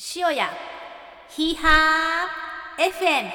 [0.00, 0.48] 塩屋
[1.28, 3.30] ヒーハー FM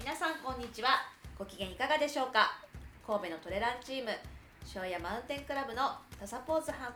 [0.00, 0.88] 皆さんこんにちは。
[1.38, 2.58] ご機嫌いかがでしょうか？
[3.06, 4.10] 神戸のトレランチーム
[4.74, 5.82] 塩屋マウンテンクラブの
[6.18, 6.94] タサポーズハン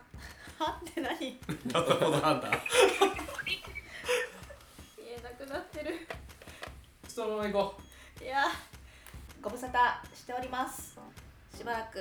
[0.57, 1.39] ハンって何？
[1.67, 2.51] ダサポーズハンター。
[4.97, 6.07] 言えなくなってる。
[7.07, 7.75] そのまま行こ
[8.19, 8.45] いや
[9.43, 9.71] ご無沙汰
[10.15, 10.97] しております。
[11.55, 11.99] しばらく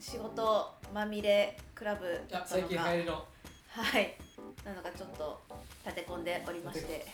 [0.00, 3.26] 仕事まみれクラブうだったの
[3.68, 4.16] はい
[4.64, 5.40] なのがちょっと
[5.84, 7.06] 立て込んでおりまして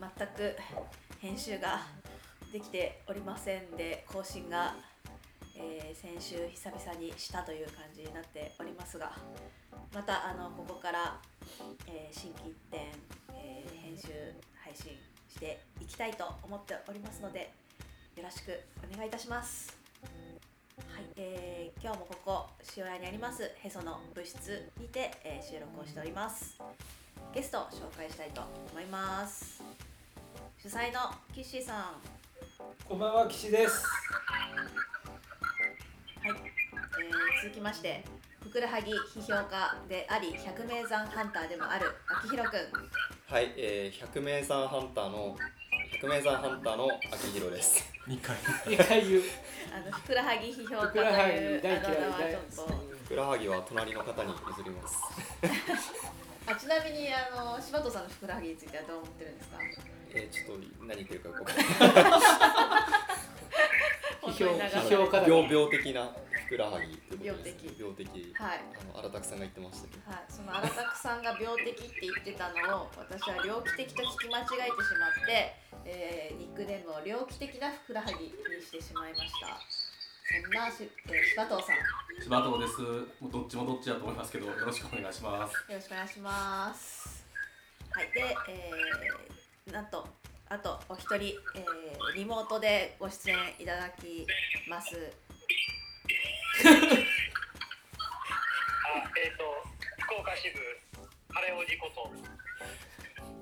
[0.00, 0.56] 全く
[1.20, 1.80] 編集が
[2.52, 4.74] できておりませんで更新が、
[5.56, 9.12] えー先週久々にしたという感じになっておりますが
[9.94, 11.20] またあのここから、
[11.86, 12.88] えー心機一転、
[13.34, 14.08] えー編集
[14.64, 14.92] 配信
[15.28, 17.52] していきたいと思っておりますので
[18.16, 18.58] よろしく
[18.92, 19.81] お願いいたします。
[20.88, 22.46] はい、えー今日もここ
[22.76, 26.58] 塩屋にありますへその部室にて、えー収録をしております。
[27.34, 29.62] ゲストを紹介したいと思います。
[30.58, 31.76] 主催のキッシーさん。
[31.76, 31.94] は
[32.88, 33.84] こんばんは岸です。
[36.28, 38.04] い、えー続きまして
[38.40, 41.86] ふくらはぎ批評家であり百名山ハンターでもある
[42.20, 42.58] 秋広くん。
[43.32, 45.36] はい、えー、百名山ハンターの
[45.92, 47.91] 百名山ハンターの秋広です。
[48.08, 48.36] 2回
[48.66, 49.22] 一回言う。
[49.72, 54.98] あのふくらはぎ批評家とふくらはぎいうあだ名は大ちょっとふくらはぎは隣の方に譲ります。
[56.46, 59.56] あちなみにあの柴田さんのふくらはぎについてはどう思ってるんですか？
[60.14, 63.12] えー、ちょっと何言ってるかよくわかん ない。
[64.22, 66.10] 批評批評家だ病病的な
[66.46, 67.26] ふくらはぎってことです。
[67.26, 68.34] 病的病的。
[68.34, 68.60] はい
[68.92, 70.10] あの荒拓さんが言ってましたけど。
[70.10, 75.54] はい、その荒拓さんが病的って言ってたのを私は猟奇的と聞き間違えてしまって、
[75.84, 78.30] えーニックネームを猟奇的なふくらはぎに
[78.62, 79.58] してしまいました。
[80.32, 81.76] そんなし、えー、柴藤さん。
[81.76, 81.82] よ
[82.22, 82.80] 柴藤です。
[83.20, 85.54] もうどっちもどっちだと思いますけどよろしくお願いします。
[85.68, 87.26] ろしくお願いします。
[87.90, 90.08] はいで、えーなんと
[90.48, 94.26] あとお一人、えーリモートでご出演いただき
[94.68, 94.96] ます。
[96.62, 96.68] あ、
[99.16, 99.44] えっ、と、
[100.00, 100.58] 福岡支部、
[101.32, 102.12] 晴れおじこと、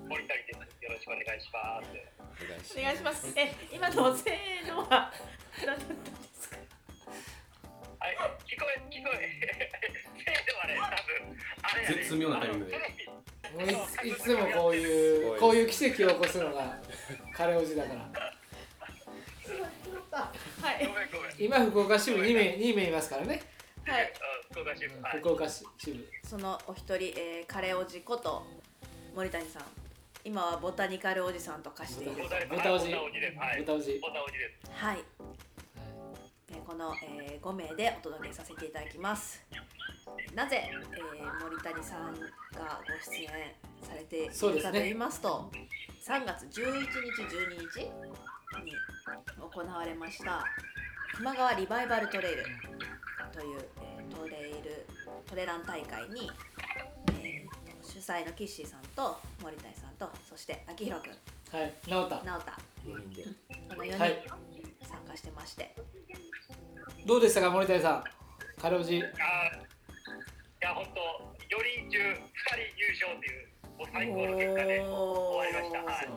[0.07, 0.70] 森谷です。
[0.81, 2.73] よろしくお願いします。
[2.77, 3.27] お願いします。
[3.37, 5.11] え今のせーのは
[5.59, 5.95] 何だったんで
[6.41, 6.57] すか？
[7.99, 9.39] はい、聞こえ、聞こえ。
[10.17, 11.95] せーのはね、多分、あれやね。
[11.97, 12.77] 絶妙なタイミングで
[14.05, 16.79] いいつもこういうこういう奇跡を起こすのが
[17.35, 18.09] 彼おじだから。
[20.13, 20.31] あ
[20.61, 21.31] はいごめんごめん。
[21.37, 23.41] 今福岡支部2名2名いますからね。
[23.85, 24.07] はいあ
[24.51, 25.01] 福岡支部。
[25.01, 25.19] はい。
[25.19, 26.09] 福岡支部。
[26.27, 28.47] そのお一人、えー、カレーおじこと
[29.15, 29.63] 森谷さん
[30.23, 33.17] 今はボタニカルおじさんと化しているボタボタおじボタおじ。
[33.37, 33.59] はい。
[33.59, 34.71] ボタおじボタおじです。
[34.71, 34.99] はい、
[36.49, 39.43] えーこの、えー、5名でお届けさせていただきます
[40.35, 43.29] なぜ、えー森谷さんがご出演
[43.81, 45.49] されているかと言いますと
[46.05, 47.79] 3月11日12日
[48.63, 48.73] に
[49.39, 50.45] 行われました
[51.17, 52.43] 球磨川リバイバルトレイル
[53.33, 54.85] という、えートレイル
[55.25, 56.29] トレラン大会に、
[57.21, 61.73] えー主催のキッシーさんと森谷さんとそして秋広くんはい。
[61.87, 62.23] 直った。
[62.23, 62.51] 直太
[62.87, 63.23] 四人で。
[63.69, 64.23] この4人はい
[64.81, 65.75] 参加してまして、
[67.05, 68.03] どうでしたか森谷さん。
[68.59, 68.97] 彼おじ。
[68.97, 69.05] あー、い
[70.61, 71.01] や、本当、
[71.55, 72.17] 4人中2人
[72.77, 73.47] 優勝という、
[73.77, 75.91] もう最高の結果で終わりました。
[75.91, 76.09] はい。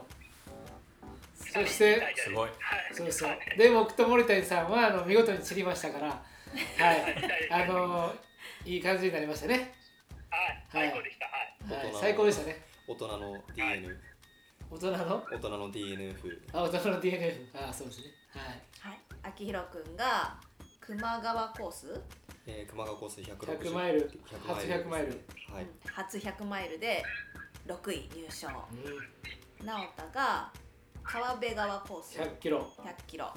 [1.36, 2.94] そしてすごいはい。
[2.94, 3.58] そうそうはい。
[3.58, 6.06] で僕と森谷さんはあの見事に散りましたから。
[6.08, 6.14] は
[6.92, 7.50] い。
[7.50, 8.12] あの
[8.64, 9.74] いい感じになりましたね。
[10.30, 10.64] はい。
[10.72, 11.26] 最高でした。
[11.76, 11.84] はい。
[11.84, 11.94] はい。
[12.00, 12.73] 最高でしたね。
[12.86, 13.96] 大人の DN、
[14.70, 15.24] 大人の？
[15.32, 16.40] 大人の DNF。
[16.52, 17.50] あ大人の DNA。
[17.54, 18.04] あそうですね。
[18.28, 18.90] はい。
[18.90, 20.38] はい、秋広くんが
[20.86, 21.98] 球磨川コース、
[22.46, 24.10] えー、熊川コース160 100マイル。
[24.10, 25.24] 100初100マイル。
[25.50, 25.66] はい。
[25.86, 27.02] 初100マイルで
[27.66, 28.48] 6位入賞。
[28.48, 30.52] う直太が
[31.02, 32.18] 川辺川コース。
[32.18, 32.70] ん、100キロ。
[32.78, 33.32] 100キロ。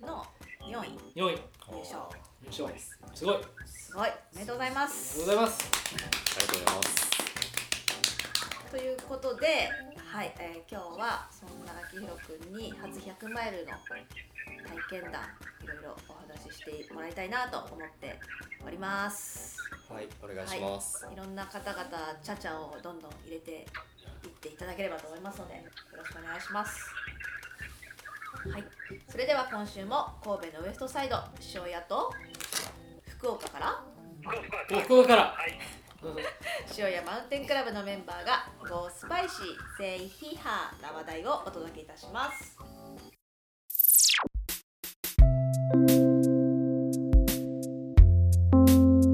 [0.00, 0.24] の
[0.60, 0.98] 4位。
[1.14, 1.38] 4位。
[1.70, 2.08] 入賞。
[2.42, 3.24] 優勝す。
[3.24, 3.34] ごい。
[3.34, 4.08] ありがすごい。
[4.34, 5.70] おめでとうございまとうすございます。
[6.36, 7.15] ありがとうございます。
[8.76, 9.72] ということで、
[10.12, 15.22] はいえー今日はそんな秋広くんに初100マイルの体験談
[15.64, 18.20] いろいろお話ししてもらいたいなと思って
[18.66, 19.56] おります。
[19.88, 21.08] はい、お願いします。
[21.10, 21.88] いろんな方々
[22.22, 25.62] ちゃちゃをどんどん入れていっていただければと思いますのでよ
[25.96, 26.78] ろしくお願いします。
[28.52, 28.64] はい
[29.08, 31.16] それでは今週も神戸のウエストサイド
[31.54, 32.12] 塩屋と
[33.06, 33.82] 福岡から。
[34.20, 35.22] 福岡お福岡から。
[35.32, 35.75] はい。
[36.76, 42.56] 塩屋マウンテンクラブのメンバーが Go スパイシー Say ヒハーな話題をお届けいたします。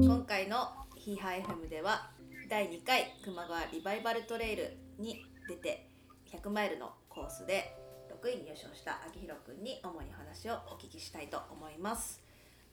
[0.03, 2.11] 今回のヒーハイ FM では
[2.49, 5.89] 第2回球磨川リバイバルトレイルに出て
[6.31, 7.75] 100マイルのコースで
[8.23, 12.21] 6位入賞した秋広くんに主に話をお聞きしたいと思います。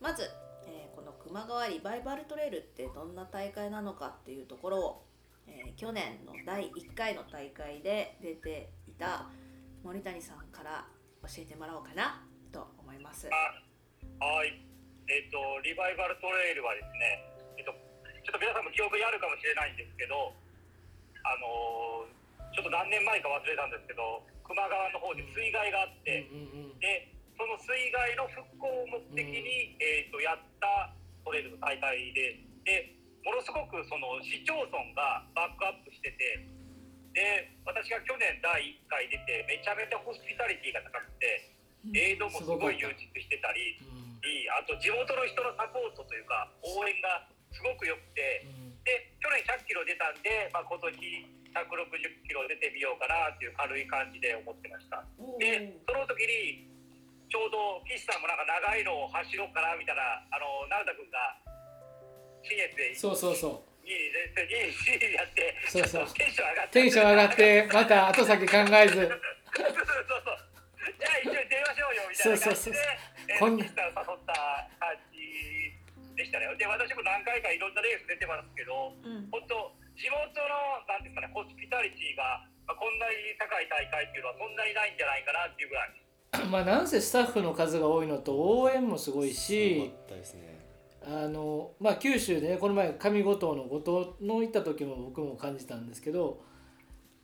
[0.01, 0.31] まず、
[0.71, 5.05] えーこの球磨川リバイバルトレイルってどんな大会なのかっていうところを、
[5.47, 9.29] えー去年の第1回の大会で出ていた
[9.83, 10.85] 森谷さんから
[11.23, 12.23] 教えてもらおうかな
[12.53, 14.61] と思いますはい。
[15.09, 17.25] えっ、と、リバイバルトレイルはですね、
[17.59, 17.73] えっ、と、
[18.23, 20.33] ちょっと皆さんも記憶にあるかもしれないんですけど、
[21.25, 22.21] あのー
[22.51, 27.07] ちょっと何年前か忘れたんですけど、球磨川の方で水害があって、うんうんで、
[27.41, 30.93] その水害の復興を目的に、えっ、と、やった
[31.25, 32.37] トレイルの大会で、
[32.69, 32.93] で、
[33.25, 36.37] ものすごくその市町村がバックアップしてて、
[37.17, 41.49] で、私が去年第1回出て、めちゃめちゃホスピタリティが高くて、
[41.97, 43.81] エイドもすごい充実してたり、
[44.53, 48.45] あと地元の人のサポートというか応援がすごく良くて
[48.85, 55.03] で去年100キロ出たんで、まあ、今年160キロ出てみようかなっていう軽い感じで思ってました。
[55.41, 56.70] でその時に
[57.31, 60.03] ちょうど岸さんもなんか長いのを走ろうかなみたいな
[60.35, 61.38] あの成田君が
[62.43, 63.71] 新越でそうそうそう。
[63.87, 70.50] 2位で2位やってそうそうテンション上がってテンション上がってまた後先考えずそうそうそう
[70.94, 72.79] じゃあ一緒に出ましょうよみたいな感じで
[73.31, 74.35] えーこんな誘った
[74.79, 75.19] 感じ
[76.15, 85.91] でしたねで私も何回かいろんなレース出てますけどうん本当地元のなんですかねホスピタリティが、まあ、こんなに高い大会っていうのはそんなにないんじゃないかなっていうぐらい
[86.50, 89.93] まあなんせスタッフの数が多いのと応援もすごいすし
[91.05, 96.43] あのまあ九州でねこの前上五島の五島の行った時も僕も感じたんですけど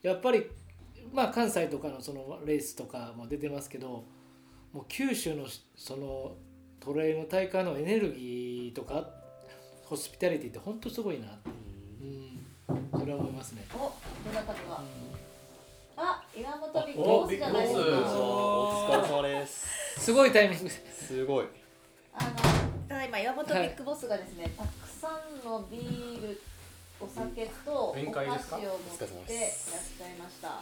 [0.02, 0.46] やっぱり
[1.12, 4.04] まあ関西とかのそのレースとかも出てますけど
[4.72, 6.36] もう九州のその
[6.80, 9.08] トレイルの大会のエネルギーとか
[9.84, 11.50] ホスピタリティって本当すごいなって、
[12.02, 12.04] う
[12.74, 13.64] ん、それは思いますね。
[13.74, 13.92] お
[14.28, 14.54] 村上が？
[14.70, 14.82] あ
[16.36, 17.80] 岩本ビッグおボスじゃないですか。
[17.80, 20.04] お疲れ様です。
[20.04, 20.64] すごいタイミング。
[20.64, 21.46] ですごい。
[22.12, 22.30] あの
[22.86, 26.38] ただいま岩本ビッグボスがですね、たくさんのビール
[27.00, 29.06] お酒とお菓子を持宴会ですかっていらっしゃ
[30.06, 30.60] いました。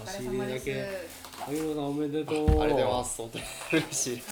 [0.00, 0.70] お差し疲れ様です。
[0.70, 0.96] 入れだけ
[1.44, 3.16] 萩野さんおめでとうありがとうございます。
[3.18, 4.22] 本当に嬉しい。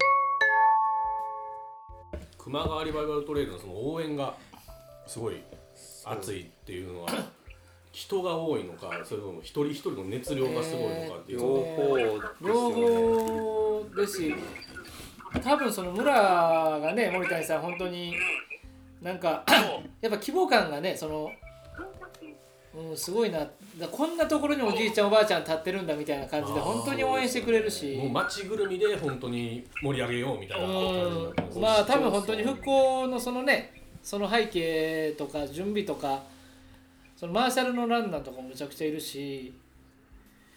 [2.44, 4.36] 球磨川リバイバルトレイルのその応援が
[5.08, 5.42] すごい
[6.04, 7.10] 熱いっていうのは
[7.92, 11.40] 人が多いのかそれとも一人一人の熱量がすごいのかっていう。
[11.40, 14.34] 両の方です両方ですし
[15.42, 18.14] 多分その村がね森谷さん本当に
[19.02, 19.44] なんか
[20.00, 21.30] やっぱ規模感がねその、
[22.74, 23.46] うん、すごいな。
[23.78, 27.96] だこんなところにおじいちゃんおばあちゃん立ってるんだみたいな感じで本当に応援してくれるし。
[27.96, 30.66] もう街ぐるみで本当に盛り上げようみたいな
[31.58, 36.22] まあ多分本当に復興のそのねその背景とか準備とか
[37.22, 39.54] そのマーシャルのランナーとかもめちゃくちゃいるし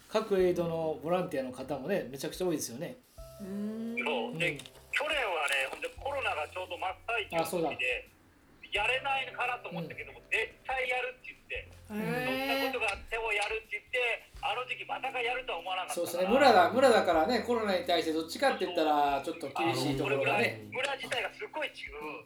[0.09, 2.97] 各エイドのボランティアの方もねめちゃくちゃ多いですよね。
[3.37, 4.01] うーん。
[4.01, 4.57] そうで
[4.89, 7.69] 去年はねほんでコロナがちょうど真っ最あそうだ。
[7.69, 8.09] 中の時で
[8.73, 12.17] やれないかなと思ったけども、絶対やるって言ってどんな
[12.57, 16.25] へことがあってもやるって言ってあの時期またがやるとは思わなかったそうですね。
[16.33, 20.65] 村だ村だからねコロナに対してどっちかって言ったらちょっと厳しいところがね。
[20.73, 22.25] 村自体がすごい違う、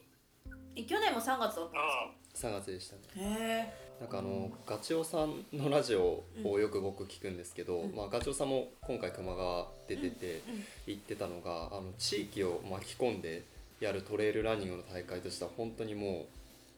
[0.79, 3.03] え去年も3月だったんです3月でしたね。
[3.03, 7.95] かへなんかあのガチオさんのラジオをよく僕聞くんですけど、うん。
[7.95, 10.55] まあ、ガチオさんも今回熊川出ててうん。
[10.55, 10.63] うん。
[10.87, 13.43] 言ってたのがあの地域を巻き込んで
[13.81, 16.27] やるトレイルランニングの大会としては本当にも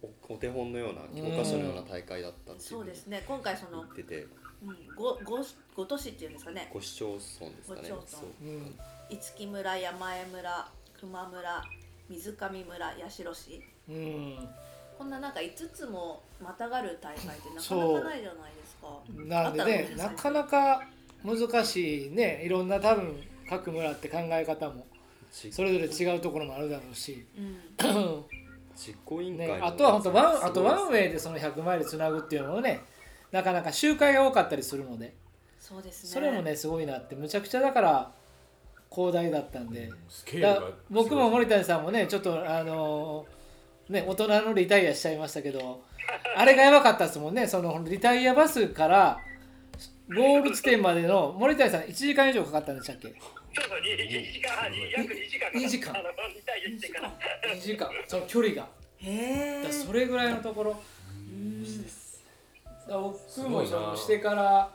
[0.04, 3.24] うおお手本のような教科書のような大会だったっていうそうですね。
[3.28, 4.22] 今回その言ってて。
[4.22, 4.28] うん
[4.96, 5.44] ごご
[5.76, 6.70] ご都市っていうんですかね。
[6.72, 7.90] ご市町村ですかね。
[9.10, 10.68] 五木村山江村
[11.00, 11.64] 球磨村
[12.10, 13.62] 水上村八代市。
[13.90, 14.50] うん
[15.02, 19.00] こんななんか5つもまたがる大会ってなかなかないじゃないですか。
[19.26, 20.84] なんでねなかなか
[21.24, 24.86] 難しいねいろんな多分各村って考え方も
[25.32, 28.26] ちそれぞれ違うところもあるだろうし、うん。
[28.76, 32.82] 実行委員会ね、のあとは本当ワンあとワンウェイでその100マイルつなぐっていうのもね
[33.32, 35.16] なかなか周回が多かったりするので。
[35.60, 36.10] そうですね。
[36.12, 37.16] それもねすごいなって。
[37.16, 38.12] むちゃくちゃだから
[38.92, 39.90] 広大だったんで。
[40.08, 43.26] スケールがだ僕も森谷さんもねちょっとあの
[43.92, 45.84] ね大人のリタイアしちゃいましたけど
[46.36, 47.48] あれがやばかったですもんね。
[47.48, 49.20] そのリタイアバスから
[50.10, 53.08] ゴール地点までの森谷さん1時間以上かかったんでしたっけ？
[53.08, 53.18] そう
[53.68, 55.60] そう2時間半約2時間かかった。
[55.60, 55.94] 2時間。
[55.94, 57.14] リタイアしてから。
[57.54, 57.90] 2時間。
[58.08, 58.68] その距離が。
[58.98, 60.82] へえそれぐらいのところ。
[61.18, 61.66] うん。
[62.88, 64.70] 僕もそのしてから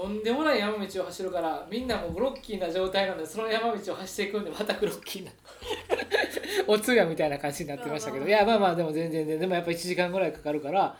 [0.00, 5.30] とんでもない山道を走るからみんなもうグロッキーな状態なのでその山道を走っていくんでまたグロッキーな
[6.66, 8.24] お通夜みたいな感じになってましたけど。
[8.24, 10.96] うんいやまあまあでも全然ねでもやっぱ1時間ぐらいかかるから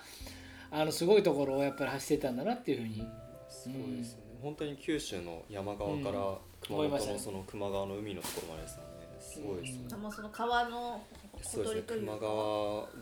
[0.70, 3.06] あのすごいところをやっぱり走ってたんだなっていうふうに。
[3.48, 6.36] すごいですよね、本当に九州の山側からうん。
[6.60, 8.90] 熊本のその球磨川の海のところまでですよね。
[9.18, 11.02] すごいですよね、うその川の
[11.42, 12.18] そうですね球磨りというか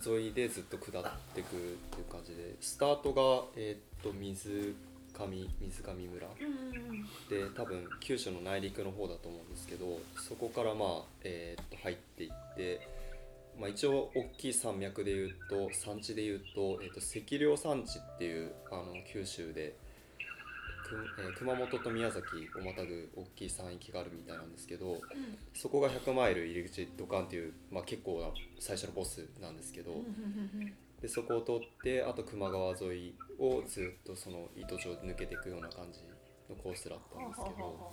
[0.05, 1.59] 川沿いでずっと下っていくっ
[1.91, 4.75] ていう感じでスタートがえーっと水
[5.19, 6.27] 上水上村。
[6.27, 7.07] うんうんうん。
[7.29, 12.81] で多分九州の内陸の方だと思うんですけどそこからまあ、えーっと入っていって、
[13.59, 19.75] まあ、一応大きい山脈でいうと産地でいうと,、えーっと赤稜山地っていうあの九州で、
[20.89, 22.25] くえー熊本と宮崎
[22.59, 25.01] をまたぐ大きい山域があるみたいなんですけど
[25.55, 29.93] そこが100マイル入り口ドカンっていう、まあ、結構な最初のボスなんですけど。
[29.93, 36.01] うんうんうんうんでそこを通ってあと球磨川沿いをずっとその糸状で抜けていくような感じ
[36.49, 37.91] のコースだったんですけど、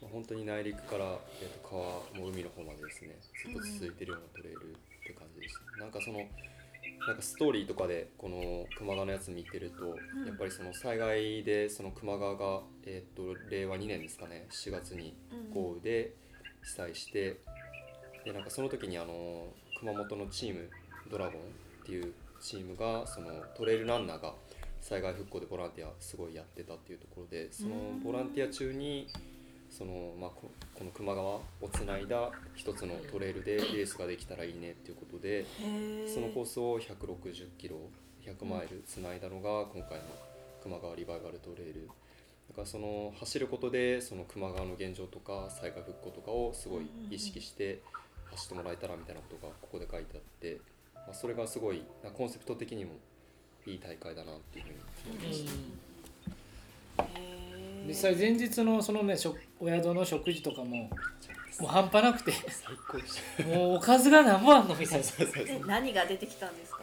[0.00, 1.04] まあ本当に内陸から、
[1.42, 1.82] えー、と川
[2.18, 4.74] も海の方までですねずっと続いてるようなトレイルっ
[5.06, 6.20] て感じでした、なんかその
[7.06, 10.26] なんかストーリーとかでこの球磨川のやつ見てると、うん。
[10.26, 15.16] やっぱりその災害でその球磨川が、えー、と令和2年ですかね7月に
[15.52, 16.14] 豪雨で
[16.62, 17.40] 被災して
[18.24, 20.68] でなんかその時にあの熊本のチーム
[21.10, 21.34] ドラゴンっ
[21.84, 24.34] ていうチームがそのトレイルランナーが
[24.80, 29.08] 災害復興でボランティアすごいやってたっていうところでそのボランティア中に
[29.70, 35.46] その、まあ、ここの球磨川をつないだ一つのトレイルでレースができたらいいねっていうことで
[36.12, 37.76] そのコースを160キロ
[38.24, 40.04] 100マイルつないだのが今回の
[40.62, 41.88] 球磨川リバイバルトレイル。
[42.48, 47.80] だからその走ることでその球磨川の現状とか災害復興とかをすごい意識して
[48.32, 50.58] 走ってもらえたらみたいなことがここで書いてあって、
[51.10, 52.92] まあ、それがすごいなコンセプト的にも
[53.66, 54.70] いい大会だなっていうふう
[55.10, 57.02] に思いました。
[57.02, 57.88] へー。
[57.88, 60.90] 実際前日のそのね食お宿の食事とかもも
[61.62, 63.42] う半端なくて最高でした。
[63.42, 65.66] もうおかずが何もあんのみたいな。
[65.66, 66.82] 何が出てきたんですか？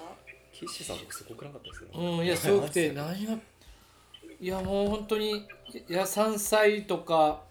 [0.52, 3.38] 岸さんすごくなかったですよ、うんいやすごくて何が
[4.42, 5.46] いやもう本当にい
[5.88, 7.44] や山菜とか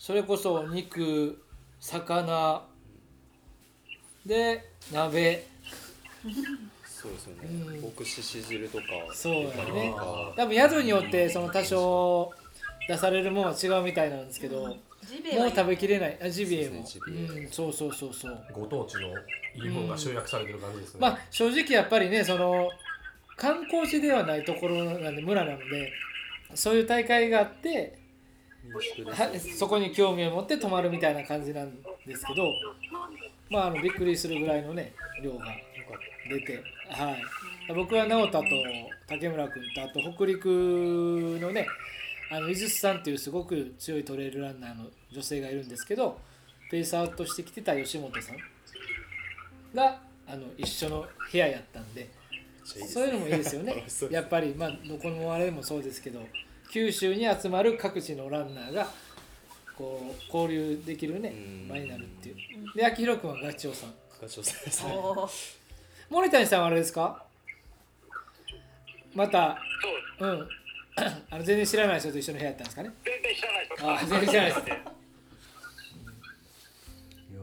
[0.00, 1.40] それこそ肉
[1.78, 2.64] 魚
[4.26, 5.46] で鍋
[6.84, 9.40] そうですよね、うん僕しし汁とかそうや
[9.72, 9.94] ね
[10.36, 12.32] 多分宿によってその多少
[12.88, 16.18] 出されるものは違うみたいなんですけど、ジビエはもう食べきれない。
[16.22, 16.84] あジビエも。
[17.50, 18.44] そうそうそうそうそう。
[18.52, 19.08] ご当地の
[19.54, 22.70] いいものが集約されてる感じですね、まあ正直やっぱりねその
[23.36, 25.92] 観光地ではないところなんで村なので
[26.54, 27.98] そういう大会があって
[28.64, 31.72] 民宿ではそこに興味を持って泊まるみたいな感じなん
[32.06, 32.52] ですけど
[33.48, 35.46] まああのびっくりするぐらいのね量が
[36.30, 38.46] 出て、はい、僕は直太と
[39.08, 40.46] 竹村君とあと北陸
[41.40, 41.66] のね
[42.30, 46.18] あの井筒さんっていうすごく強いトレイルランナーの女性がいるんですけど
[46.70, 48.36] ペーサーとして来てた吉本さん
[49.74, 52.08] があの一緒の部屋やったんで
[52.62, 53.84] そういうのもいいですよね。
[54.10, 56.20] やっぱりまあどこのあれもそうですけど
[56.70, 58.88] 九州に集まる各地のランナーが
[59.76, 61.68] こう交流できるねうん。
[61.68, 62.36] 場になるっていう。
[62.76, 63.94] で秋広君はガチョウさん。
[64.22, 64.92] ガチョウさんですね
[66.10, 67.24] 森谷さんはあれですか？
[69.14, 69.58] また
[70.18, 70.48] そううん。
[71.30, 72.90] あの全然知らない人と一緒の部屋やったんですかね？
[73.04, 74.76] 全然知らない人あ全然知らないですいや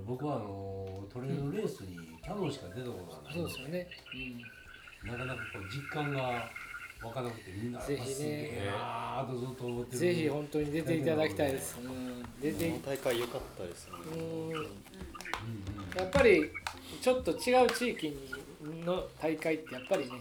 [0.06, 3.88] 僕はあのトレイルレースにキャノンしか出たことがないそうのですよね、
[5.06, 6.50] なかなかこう実感が
[7.02, 8.08] 湧かなくてみんなぜひね。
[8.14, 14.04] すげえなーとずっと思ってぜひ本当に出ていただきたいです、うん、出てこの大会良かったですよね。
[14.14, 14.22] うん。
[14.22, 14.66] うんうん。
[15.96, 16.52] やっぱり
[17.02, 18.18] ちょっと違う地域
[18.62, 20.12] の大会ってやっぱりね、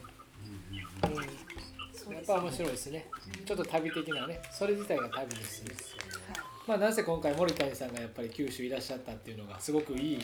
[1.04, 3.06] うんうんうん、やっぱ面白いですね。
[3.44, 4.40] ちょっと旅的なね。
[4.50, 5.74] それ自体が旅ですね。
[6.66, 10.18] まあなぜ今回森谷さんがやっぱり九州いらっしゃったっていうのがすごかいい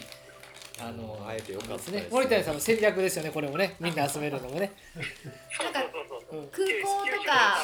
[0.80, 2.08] あのあえてよかったですね。
[2.10, 3.76] 森谷さんの戦略ですよねこれもね。
[3.80, 4.72] みんな集めるのもね、
[5.62, 5.80] なんか
[6.50, 7.58] 空港とか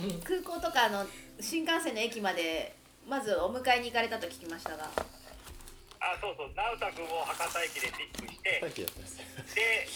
[0.00, 1.04] うん、空港とかの
[1.40, 2.74] 新幹線の駅まで
[3.06, 4.88] まずお迎えに行かれたと聞きましたが
[6.00, 8.50] あそうそう直太君を博多駅でピックして
[9.54, 9.86] で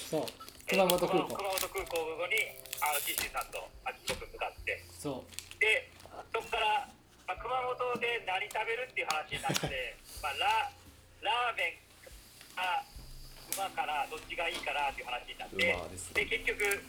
[0.68, 1.34] 熊本空港。
[1.36, 1.96] 熊本空港
[2.28, 2.36] に
[2.80, 4.84] あの岸さんと秋子君向かって。
[5.00, 5.24] そ
[5.60, 5.88] で
[6.32, 6.88] そこから、
[7.28, 10.70] まあ、熊本で何食べるっていう話になって まあラ
[11.24, 12.84] ラーメンか
[13.56, 16.24] 馬からどっちがいいかなっていう話になって馬ですね。
[16.24, 16.82] で結局う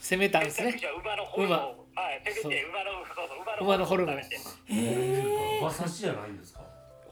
[0.00, 0.80] 攻めたんですね。
[1.02, 1.58] 馬のホルモン
[1.96, 4.20] はいせめて馬のそうそう馬のホルモン。
[5.60, 6.60] 馬刺しじゃないんですか？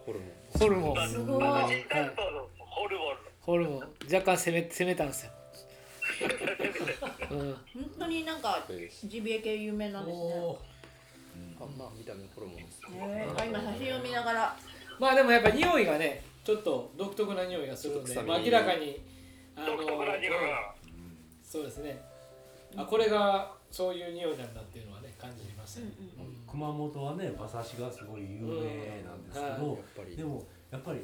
[0.05, 1.09] ホルモンホルモン。
[1.09, 1.43] すごい。
[1.43, 1.87] はい
[2.59, 3.17] ホルモン。
[3.41, 3.81] ホルモン。
[4.13, 5.33] 若干攻め攻めたんですよ、
[7.31, 7.57] うん、本
[7.99, 8.65] 当になんか
[9.05, 10.25] ジビエ系有名なんですね。
[10.25, 10.59] お
[11.61, 14.57] あまあ見た目ホルモンですへーあ今写真を見ながら。
[14.99, 19.01] まあでもやっぱ匂いがねちょっと独特な匂いがするので、明らかに
[19.57, 20.75] あの独特な匂いが。
[21.45, 22.01] そうですね。
[22.77, 25.87] あこれがそういう匂いなんだっていうのはね感じましたね、
[26.51, 30.17] 熊本はね馬刺しがすごい有名なんですけど、やっぱり。
[30.17, 31.01] でもやっぱり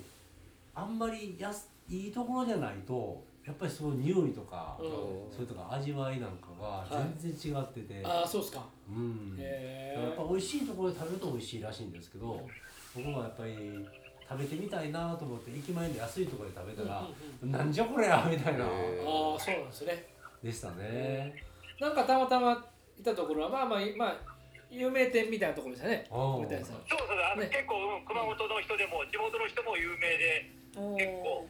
[0.75, 4.89] あんまりやすいいところじゃないとやっぱりその匂いとか、うん。
[5.35, 6.87] それとか味わいなんかが
[7.19, 8.65] 全然違ってて、ああそうですか。
[8.89, 12.41] うん、へやっぱえ美味しいところで食べると美味しいらしいんですけど
[12.95, 13.87] 僕もやっぱり
[14.29, 17.07] 食べてみたいなと思って駅前の安いところで食べたら、
[17.43, 18.69] なんじゃこれやみたいな、へ
[19.07, 20.07] ああそうなんですね。
[20.43, 21.35] でしたね。
[21.81, 22.65] なんかたまたま
[22.99, 24.32] いたところはまあまあまあ
[24.73, 27.49] 有名店みたいなところでしたねそうそうあの、ね。
[27.53, 31.47] 結構、うん熊本の人でも地元の人も有名でお結構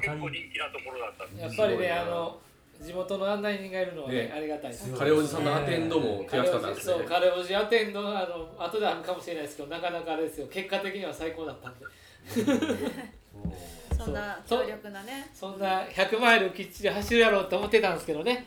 [0.00, 1.60] 結構人気なところだったんです。
[1.60, 2.38] やっぱりねあの
[2.80, 4.32] 地元の案内人がいるのはねね。
[4.36, 4.92] ありがたいです。
[4.92, 6.94] カレーおじさんのアテンドも手厚かったんですね。
[6.94, 10.46] そうカレーおじアテンドあの後であるかもしれないですけどなかなかあれですよ。
[10.48, 11.86] 結果的には最高だったんで。
[13.96, 15.30] そんな強力なね。
[15.32, 18.44] そんな100マイルきっちり走るやろうと思ってたんですけどね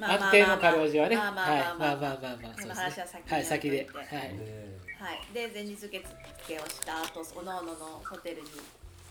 [0.00, 1.16] 安定のカレーおじはね。
[1.16, 1.60] まあまあはい。
[1.60, 2.74] まあまあまあ。
[2.74, 3.88] 話は先にはい先で。
[3.94, 4.06] はい。
[4.34, 8.48] ねはい、で前日受付をした後おのおののホテルに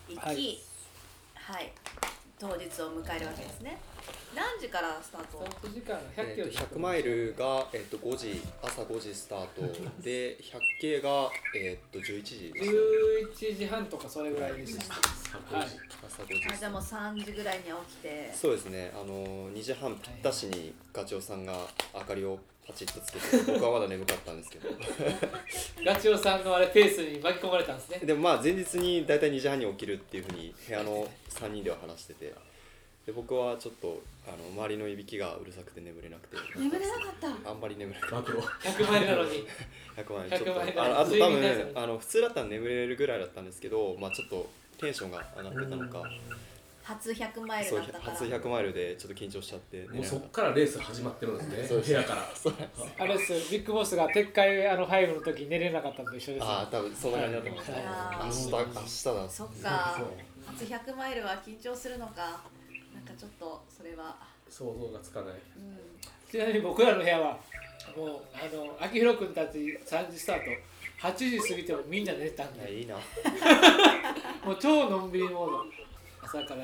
[0.09, 1.69] 行き、ははいい、
[2.37, 3.77] 当日を迎えるわけですね。
[4.35, 5.45] 何時からスタート？
[5.45, 9.61] スタート時間が100キロえーと100マイルが、えー、と5時朝5時スタート。
[10.01, 14.95] で100系が、えー、と11時でした11時半とかそれぐらいでした
[15.57, 15.67] はい。
[16.05, 16.53] 朝5時。
[16.53, 18.31] あじゃあもう3時ぐらいには起きて。
[18.33, 18.91] そうですね。
[18.93, 21.53] あの2時半ぴったしにガチョウさんが
[21.93, 22.37] 明かりを
[22.67, 24.69] パチッとつけて僕はまだ眠かったんですけど。
[25.86, 28.00] ガチオさんのあれペースに巻き込まれたんですね。
[28.00, 32.34] でもまあ前日に大体2時半に起きるっていうふうに部屋の3人では話してて。
[33.05, 36.38] で僕はちょっとあの周りのいびきがうるさくて眠れなくて。
[36.57, 37.51] 眠れなかった。
[37.51, 39.48] あんまり眠れな くて暴露100マイルなのに。
[39.95, 46.03] 100万円ちょっ100万円とあのあと多分あの普通だったら眠れるぐらいだったんですけどまあちょっとテンションが上がってたのか
[46.85, 48.11] 初100マイルそうだったから。
[48.11, 51.67] 初100マイルでちょっと緊張しちゃってもうそっっからレース始まってるんですね。
[51.67, 52.29] そうです部屋から。
[53.00, 59.95] あれですビッグボスが撤回あの5の時寝れなかったのと一緒ですたああ多分そんな感じだと思います明日明日だそっか。
[59.98, 60.07] そう。
[60.45, 62.43] 初100マイルは緊張するのか。
[62.93, 64.15] なんかちょっとそれは。
[64.48, 65.33] 想像がつかない。
[65.57, 65.79] うん。
[66.31, 67.39] ちなみに僕らの部屋は
[67.98, 70.51] もうあの秋広君たち3時スタート。
[71.01, 72.79] 8時過ぎてもみんな寝てたんで。
[72.79, 72.95] いいな。
[74.45, 75.84] もう超のんびりモード
[76.25, 76.64] 朝から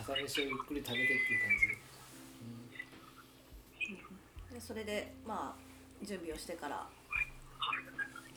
[0.00, 1.36] 朝飯をゆっくり食べてってい
[1.72, 1.76] う
[4.54, 6.86] でそれでまあ準備をしてから。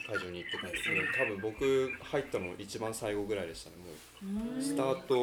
[0.07, 0.71] 会場に行ってくる。
[1.17, 4.61] 多分僕入ったの一番最後ぐらいでしたねもう。
[4.61, 5.15] スタート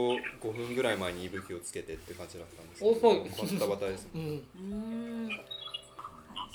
[0.42, 4.08] 5分ぐらい前に息吹をつけてって感じだったんですけどバタバタです。
[4.08, 5.28] 感じ、うん、うーん。
[5.28, 5.46] はい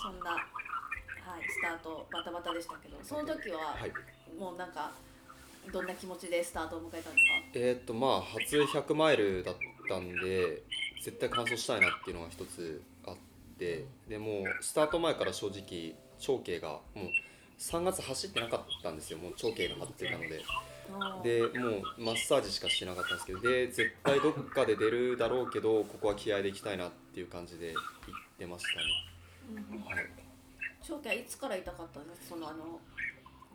[0.02, 0.42] そんなはい
[1.50, 3.92] スタートバタバタでしたけどその時ははい。
[4.38, 4.92] もうなんか
[5.72, 9.56] どんな気持ちでスタートを迎えたんですえーっとまあ初100マイルだっ
[9.88, 10.64] たんで
[11.04, 13.16] 絶対完走したいなっていうのが一つあっ
[13.58, 17.10] てでもうスタート前から正直長径がもう
[17.60, 19.18] 3月走ってなかったんですよ。
[19.18, 20.40] もう長径が張ってたので。
[20.40, 30.06] かでもうマッサージしかしてなかったんですけどで絶対どっかで出るだろうけどここは気合でいきたいなっていう感じで行ってましたね、はい、
[30.82, 32.36] 長期はいつから痛かったんですか？
[32.36, 32.80] そのあの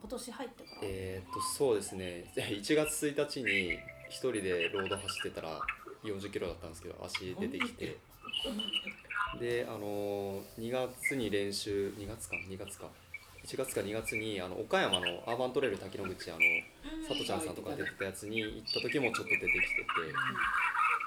[0.03, 2.25] 今年入ってから、えーっとそうですね。
[2.37, 5.61] 1月1日に一人でロード走ってたら
[6.03, 7.97] 40キロだったんですけど足出てきて。
[9.39, 12.89] であのー2月に練習2月か？2月か。
[13.47, 16.41] 1月か2月にあの岡山のアーバントレイル滝の口あの
[17.09, 19.59] 佐藤ちゃんさんとか出てたやつに行った時もちょっと出てきて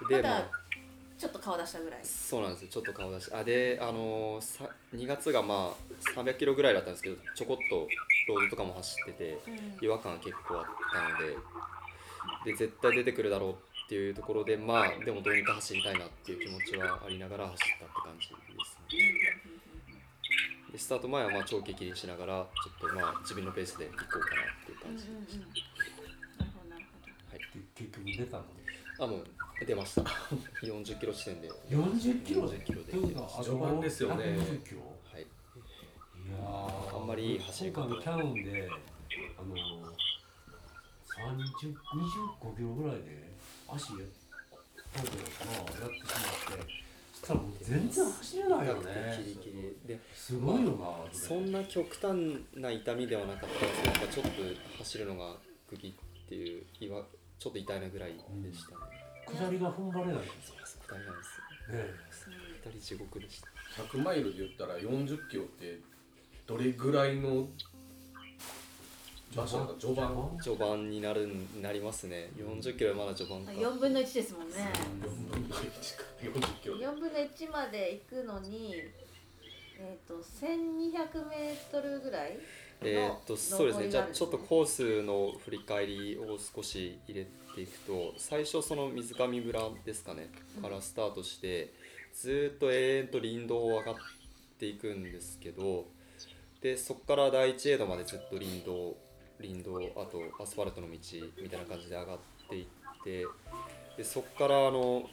[0.10, 0.16] て。
[0.16, 0.50] でまあ
[1.18, 2.00] ちょっと顔出したぐらい。
[2.04, 2.68] そうなんですよ。
[2.70, 7.88] ちょっと顔出しあであのーさ2月がまあ300キロぐらいだったんですけどちょこっと
[8.28, 9.40] ロードとかも走ってて
[9.82, 13.56] 違和感結構あったのでで絶対出てくるだろうっ
[13.88, 19.56] ていうところでまあでもどうにか走りたいなっていう気持ちはありながら走ったって感じですね。
[20.74, 27.08] でスタート前はまあ長期切りしながらちょっとまあ自分のペースで行こうかなっていう感じでした、なるほどなるほど。
[27.32, 28.44] で結局出たの？
[29.00, 29.26] あもう
[29.64, 30.02] 出ました。
[30.62, 31.52] 40キロ地点で。
[31.70, 32.94] 40キロで？40キロで。
[33.44, 34.26] 序盤ですよね。
[34.26, 34.82] 120キロ？
[35.14, 35.22] はい。
[35.22, 35.26] い
[36.32, 38.68] やーあんまり走り方キャノンで
[39.38, 39.96] あの30
[41.74, 43.34] 25キロぐらいで
[43.68, 44.26] 足やってし
[44.92, 44.98] ま
[45.64, 45.72] って
[47.14, 49.18] そしたらもう全然走れないよね。
[49.18, 49.76] キリキリ。
[49.88, 54.32] ですごいよなそんな極端な痛みではなかったんですけどやっぱちょっと
[54.80, 55.38] 走るのが
[55.70, 55.94] グギっ
[56.28, 58.20] ていうちょっと痛いなぐらいで
[58.54, 58.78] したね、
[59.34, 60.78] 下りが踏ん張れないねそうです。
[60.88, 62.30] 下りなんです
[62.64, 63.48] 下り地獄でした。
[63.84, 65.80] 100マイルで言ったら40キロって
[66.48, 67.48] どれぐらいの
[69.36, 70.38] 場所が序盤。
[70.42, 70.90] 序盤？
[70.90, 71.28] になる
[71.62, 72.30] なりますね。
[72.38, 73.52] 40キロまだ序盤か。
[73.52, 74.56] 4分の1ですもんね。
[74.56, 76.04] 4分の1か。
[76.22, 78.76] 40キロ4分の1まで行くのに
[79.78, 82.38] えっ、と1200メートルぐらい
[82.86, 83.90] えーっとそうですね。
[83.90, 90.30] じゃあちょっとコースの振り返りを少し入れていくと最初その水上村ですかね。
[90.62, 91.74] からスタートして
[92.14, 93.96] ずーっと永遠と林道を上がっ
[94.58, 95.86] ていくんですけど
[96.62, 98.96] でそこから第一エイドまでずっと林道
[99.40, 100.98] 林道あとアスファルトの道
[101.42, 102.18] みたいな感じで上がっ
[102.50, 102.66] ていっ
[103.04, 103.26] て
[103.98, 105.10] でそこからあの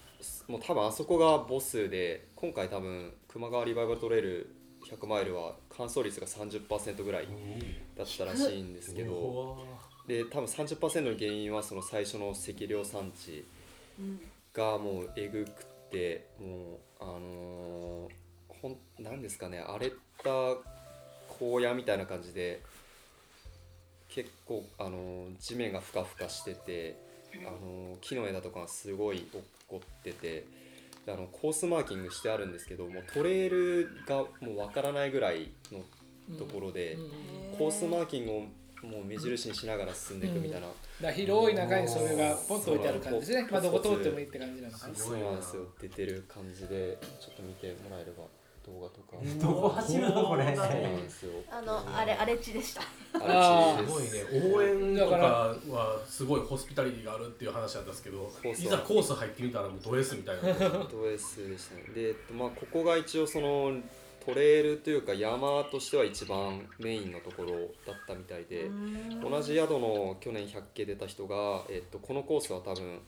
[0.47, 4.55] もう多分あそこがボスで今回多分球磨川リバイバルトレイル
[4.89, 7.29] 100マイルは乾燥率が30%ぐらい
[7.97, 9.65] だったらしいんですけど
[10.07, 13.45] で多分30%の原因はその最初の積量産地
[13.99, 14.21] うん。
[14.53, 15.53] がもうえぐくっ
[15.91, 18.13] てもうあのー
[18.61, 19.91] ほんなんですかね荒れ
[20.23, 20.31] た
[21.41, 22.61] 荒野みたいな感じで
[24.09, 26.97] 結構あのー地面がふかふかしてて
[27.47, 30.45] あのー木の枝とかがすごい落っこっててで
[31.09, 35.81] あのコースマーキングしてあるんですけどもうトレイルがもうわからないぐらいの
[36.37, 37.11] ところで、うんうん
[37.53, 38.41] コースマーキングを
[38.83, 44.95] もう目印にしながら進んでいくみたいな、だから広い中にそれがポンと置いてある感じですね、まあ、どこ通ってもいいって感じなのかな。
[44.95, 45.67] そうなんですよ。
[45.81, 48.25] 出てる感じでちょっと見てもらえれば
[48.65, 50.55] 動画とか、どこ走るのこれ。
[50.55, 51.33] そうなんですよ。
[51.51, 52.83] あのあれ荒れ地でした。
[53.15, 53.93] あれす。
[53.93, 54.55] ごいね。
[54.55, 60.43] 応援とかはすごいホスピタリティがあるっていう話だったんですけどいざコース入ってみたらもうド S みたいな。
[60.91, 61.83] ド S でしたね。
[61.95, 63.73] で、えっとまあ、ここが一応その
[64.25, 67.51] トレイルというか山としては一番メインのところ
[67.85, 68.71] だったみたいで、
[69.21, 73.01] 同じ宿の去年100系出た人が、えっと、このコースは多分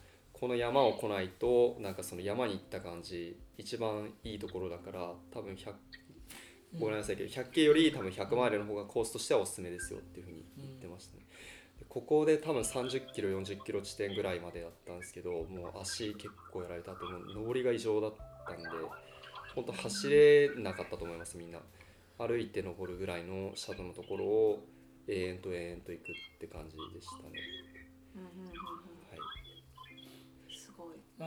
[0.45, 5.73] この山を来ないとなんかその山に行った感じ一番いいところだから多分100
[6.79, 11.23] ごめんなさいけど100系より多分100マイルの方がコースとしてはおすすめですよっていうふうに言ってましたね。
[11.79, 17.47] でここで多分30キロ40キロ地点ぐらいまでだったんですけどもう足結構やられた後もう。
[17.47, 18.15] 上りが異常だっ
[18.47, 18.69] たんで
[19.55, 21.61] 本当走れなかったと思いますみんな。
[22.19, 24.67] 歩いて登るぐらいのシャドウのところを
[25.09, 27.64] 永遠と永遠と行くって感じでしたね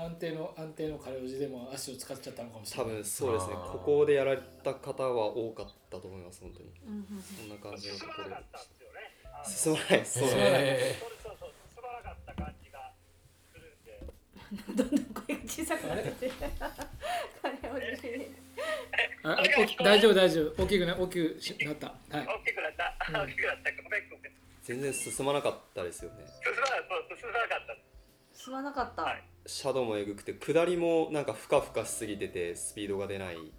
[0.08, 2.96] 安定の安定の彼氏でも足を使っちゃったのかもしれ多ない。
[2.96, 3.54] 分そうですね。
[3.56, 6.70] ここでやられた方は多かったと思います本当に。
[6.88, 9.00] うんそんな感じのところ進まなかったんですよね。
[9.26, 12.91] あの進まないそうなんですえそうそうそう進まなかった感じが
[13.52, 14.00] するんで。
[14.76, 16.32] どんどん声が小さくなってて
[17.41, 18.28] 金を自信に
[19.24, 19.36] あ
[19.84, 20.63] 大丈夫大丈夫。
[20.63, 21.88] 大きくな大きくしなった。
[21.88, 22.26] はい。
[22.26, 22.96] 大きくなった。
[23.12, 23.72] 大きくなった。
[23.84, 24.32] ごめんごめん。
[24.63, 26.26] 全然進まなかったですよね。
[26.43, 27.76] 進まなそう進まなかった。
[28.38, 33.36] すまなかった、はいシャドウもえぐくて下りもなんかふかふかしすぎててスピードが出ない。
[33.36, 33.51] うん。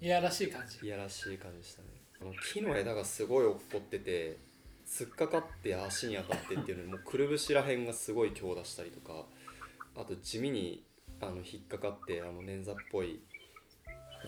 [0.00, 1.88] いやらしい感じいやらしい感じでしたね。
[2.20, 4.38] あの木の枝がすごい落っこってて
[4.86, 9.24] 突っかかって足に当たってっていうのにもうくるぶしらへんがすごい強打したりとか
[9.96, 10.84] あと地味に
[11.20, 13.20] あの引っかかってあの捻挫っぽい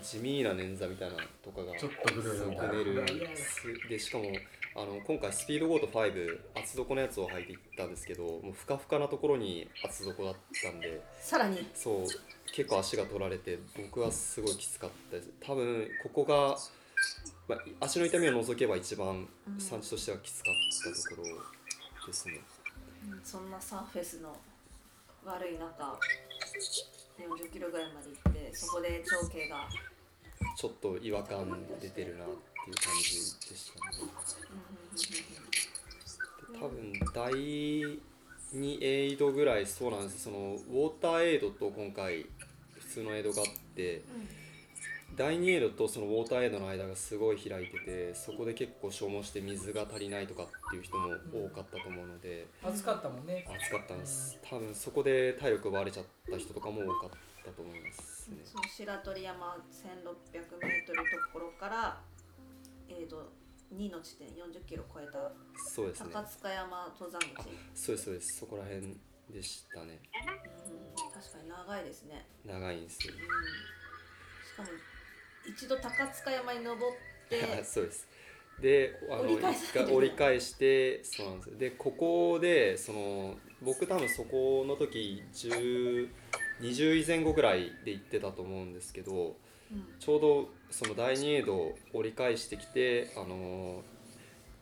[0.02, 3.37] 地味な捻挫みたいなのとかがちょっとぐるぐねる。
[3.37, 4.24] すでしかも
[4.76, 11.66] あの今回スピードゴート5厚底のやつを履いていったんですけどもうふかふかなところに厚底だったんでさらに。
[11.74, 12.06] そう
[12.52, 15.30] 結構足が取られて僕はすごいきつかったです。
[15.40, 16.56] 多分ここが、
[17.48, 19.60] まあ、足の痛みを除けば一番うん。
[19.60, 20.54] 産地としてはきつかっ
[20.94, 22.34] たところですね、
[23.08, 24.34] うんそんなサーフェスの
[25.24, 25.98] 悪い中
[27.18, 29.68] 40キロぐらいまで行ってそこで長径が、
[30.56, 34.09] ちょっと違和感出てるなっていう感じでしたね。
[36.53, 37.33] で多分第
[38.55, 42.27] 2エイドぐらいそうなんですそのウォーターエイドと今回
[42.79, 44.03] 普通のエイドがあって
[45.16, 52.46] 第2エイドとそのウォーターエイドの間がすごい開いててそこで結構消耗して水が足りないとかっていう人も多かったと思うので。
[52.64, 53.44] 暑かったもんね。
[53.61, 54.38] 暑かったんです。
[54.48, 57.11] 多分そこで体力奪われちゃった人とかも多かっ
[57.44, 58.38] たと思いますね。
[58.44, 60.92] その白鳥山 1600m と
[61.33, 62.00] ころから、
[62.96, 63.33] えー、と
[63.74, 66.11] 2の地点40キロ超えたそうですね。
[66.12, 68.38] 高塚山登山口、そうですそうです。
[68.38, 68.96] そこら辺
[69.30, 70.00] でしたね。
[70.66, 73.14] うん、確かに長いですね、長いんですよ。
[73.14, 73.20] うん、
[74.46, 74.68] しかも
[75.46, 78.09] 一度高塚山に登って そうです。
[78.61, 79.85] であの折り返さないといけない。
[79.85, 81.59] 一回折り返してそうなんですよ。
[81.59, 86.09] でここでその僕多分そこの時10
[86.61, 89.37] 20位前後ぐらいで行ってたと思うんですけど
[89.72, 89.96] うん。
[89.98, 93.80] ちょうどその第2エイド折り返してきてあの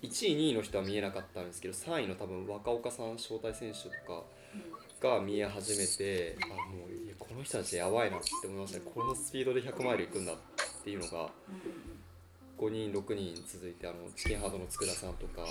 [0.03, 3.89] 1位2位の人は見えなかったんですけど3位の多分若岡さん招待選手と
[5.01, 8.85] かが見え始めてあもういやこの人たちやばいなって思いましたね。
[8.95, 10.37] このスピードで100マイル行くんだっ
[10.85, 11.31] ていうのが
[12.59, 15.47] 5人6人続いてあのチキンハードの佃さんとか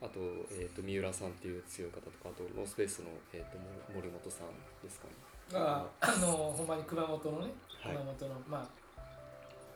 [0.00, 0.20] あと,、
[0.52, 3.58] えー、と三浦さんっていう強い方とかあとノースペースの、えー、と
[3.92, 5.12] 森森本さんですかね。
[5.52, 7.92] ああのほんまに熊本のねはい。
[7.92, 8.87] 熊本の、まあ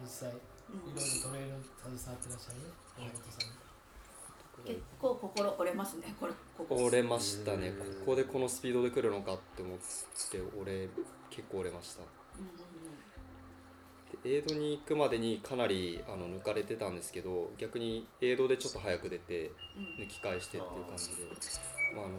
[0.02, 2.64] 実際いろいろトレイル携わってらっしゃるね
[2.98, 3.62] 森本さん。
[4.64, 6.14] 結構心折れますね。
[6.20, 7.72] これここ折れましたね。
[8.06, 10.88] ここでこのスピードで来るのかって思って俺
[11.30, 12.02] 結構折れました。
[12.38, 12.82] うんうん
[14.22, 20.04] でエイドに行くまでにかなりあの抜かれてたんですけど逆にエイドでちょっと早く出てうん。
[20.04, 21.14] 抜き返してっていう感じで、
[21.96, 22.14] まあ、あの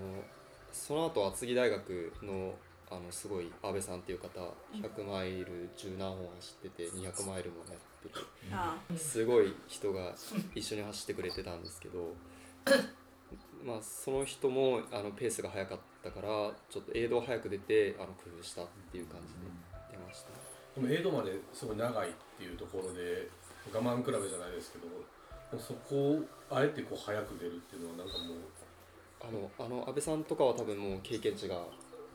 [0.72, 2.56] その後厚木大学の
[2.90, 4.28] あのすごい安倍さんっていう方
[4.74, 8.16] 100マイル十何本走ってて200マイルもやってて
[8.52, 10.14] あすごい人が
[10.54, 12.14] 一緒に走ってくれてたんですけど
[13.66, 19.40] まあその人もあのペースが速かったからちょっとエイドを早く出てあの工夫したっていう感じで
[19.92, 20.30] 出ました。
[20.76, 23.30] でもエイドまですごい長いっていうところで
[23.72, 28.38] 我慢比べじゃないですけどそこをあえてこう早く出るっていうのはなんかもう
[29.22, 31.64] あのあの安倍さんとかは多分もう経験値が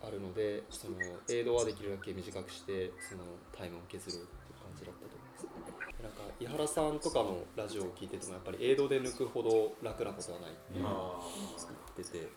[0.02, 0.96] あるのでその
[1.28, 3.24] エイドはできるだけ短くしてその
[3.56, 5.78] タイムを削るっていう感じだったと思います。
[6.02, 12.30] なんか井原さんとかのラジオを聞いててもやっぱりエイドで抜くほど楽なことはないって言あってて、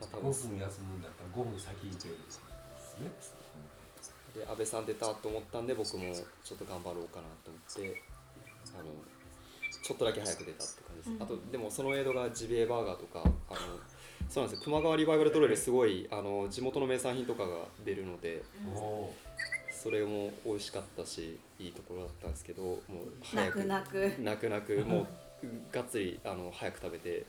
[0.00, 2.40] まあ、多5分分休むんだったら5分先行けるんです
[3.00, 3.40] ね。
[4.36, 8.02] で安倍さん出たと思ったんで僕もちょっと頑張ろうかなと思って
[8.74, 8.92] あの
[9.82, 11.22] ちょっとだけ早く出たって感じです、うん。
[11.22, 13.80] あとでもそのエイドがジビエバーガーとかあの
[14.30, 14.64] そうなんですよ。
[14.64, 17.48] 球磨川リバイバルトレイルすごいあの地元の名産品とかが
[17.84, 18.42] 出るので
[19.72, 22.80] それも美味しかったしいいところだったんですけどもう
[23.34, 24.14] 泣く泣く。
[24.20, 27.26] 泣く泣くもうがっつりあの早く食べて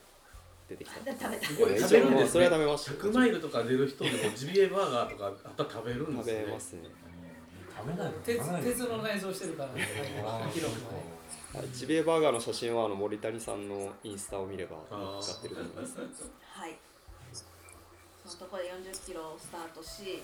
[0.69, 1.87] 出てきた食べた。
[1.87, 2.91] それは食べました。
[2.91, 6.43] 100マイルとか出る人でもジビエバーガーとかあったら食べるん食ですね。
[6.45, 6.81] べますね
[7.75, 9.87] 食べないと鉄鉄の内臓してるからね。
[10.53, 10.85] 記録がね
[11.53, 14.77] はいジビエバーガーの写真はあの森谷さんのインスタを見れば
[15.19, 15.97] 使ってると思います。
[15.97, 16.77] はい。
[16.85, 16.90] そ
[18.35, 20.21] のところで40キロをスタートし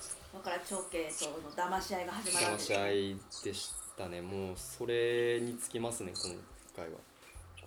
[0.00, 2.80] そこから長慶との騙し合いが始まるわ騙しけです。
[2.80, 4.22] 合いでしたね。
[4.22, 6.34] もうそれにつきますね今
[6.74, 6.98] 回は。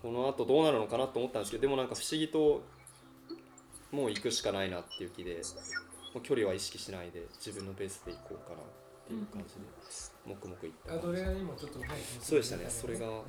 [0.02, 2.62] この後どうなるのかなと思ったんですけどでもなんか不思議と
[3.92, 5.42] もう行くしかないなっていう気で
[6.14, 8.62] もう距離は意識しないで自分のペースで行こうかなっ
[9.08, 9.62] ていう感じで
[10.26, 11.88] 黙々行ったアドレナリンもちょっとね。
[12.22, 12.66] そうでしたね。
[12.70, 13.24] それがうん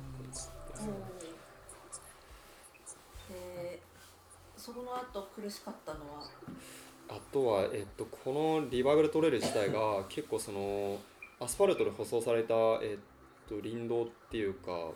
[4.56, 6.21] でその後苦しかったのは？
[7.07, 10.99] あとは、えっと、このリバイバルトレイル自体が 結構その
[11.39, 14.91] アスファルトで舗装された、えっと、林道っていうか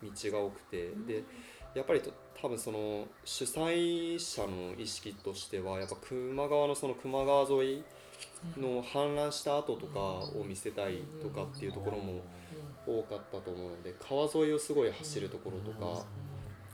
[0.00, 1.24] 道が多くてで
[1.74, 7.84] やっぱりと多分その主催者の意識としてはやっぱ球磨川のその球磨川沿い
[8.56, 12.22] の氾濫した後とかを見せたいとかっていうところも
[12.86, 16.06] 多かったと思うので川沿いをすごい走るところとか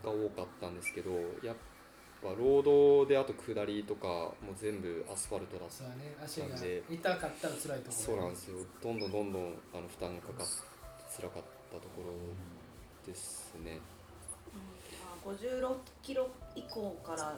[0.04, 1.10] が多かったんですけど
[1.42, 1.56] やっ
[2.24, 5.74] ぱロードであと下りとかも全部アスファルトだった。
[5.74, 6.16] そうだね。
[6.24, 6.82] 足がなんで。
[6.88, 7.92] 痛かったら辛いところ。
[7.92, 8.56] そうなんですよ。
[8.82, 10.52] どんどんどんどんあの負担がかかって
[11.20, 13.78] 辛かったところですね。
[14.54, 17.34] まあ56キロ以降から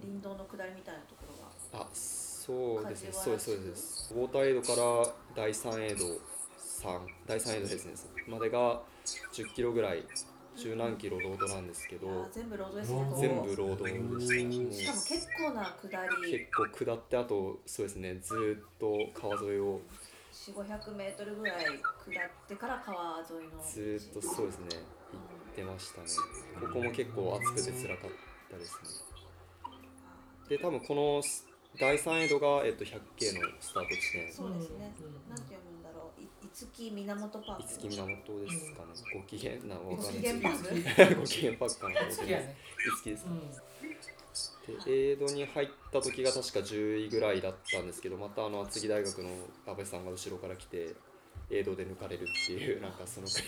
[0.00, 3.12] 林道の下りみたいなところがあそうですね。
[3.12, 4.14] そうですそうです。
[4.14, 7.92] ウォーターエイドから第3エイド3第3エイドですね。
[8.26, 10.04] までが10キロぐらい
[10.56, 14.30] 十何キロロードなんですけどあ全部ロードです全部ロードでし
[14.70, 16.32] たしかも結構な下り。
[16.32, 19.80] 結構下ってあとそうですねずーっと川沿いを。
[20.32, 21.82] 4500メートルぐらい下っ
[22.48, 23.64] てから川沿いの道。
[23.64, 24.66] ずーっとそうですね
[25.12, 25.18] 行
[25.52, 26.06] ってましたね。
[26.60, 28.10] ここも結構暑くて辛かっ
[28.50, 28.88] たですね。
[30.48, 31.22] で多分この
[31.80, 34.32] 第3エイドが、えっと、100K のスタート地点。
[34.32, 35.34] そうですね、うん。
[35.34, 35.53] なんて
[36.54, 37.62] 読むんだろうい五木源パーク。
[37.62, 42.54] 五木源ですかね、ご機嫌なわかんないでご機嫌パックかなと思って
[42.96, 43.40] 好きですうん
[44.86, 49.28] でエイドに入った時が確か10位ぐらいだったんですけどまたあの厚木大学の
[49.66, 50.94] 安倍さんが後ろから来て
[51.50, 53.42] エイドで抜かれるっていうなんかその安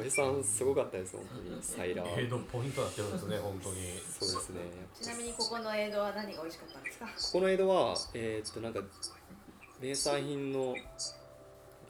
[0.00, 1.62] 倍さんすごかったです本当に。
[1.62, 2.20] サイラー。
[2.20, 3.76] エイドポイントになってるんですね本当に。
[4.18, 4.60] そうですね。
[5.00, 7.06] ちなみにここのエイドは何が美味しかったんですか？
[7.06, 8.80] ここのエイドはえーっとなんか
[9.80, 10.74] 名産品の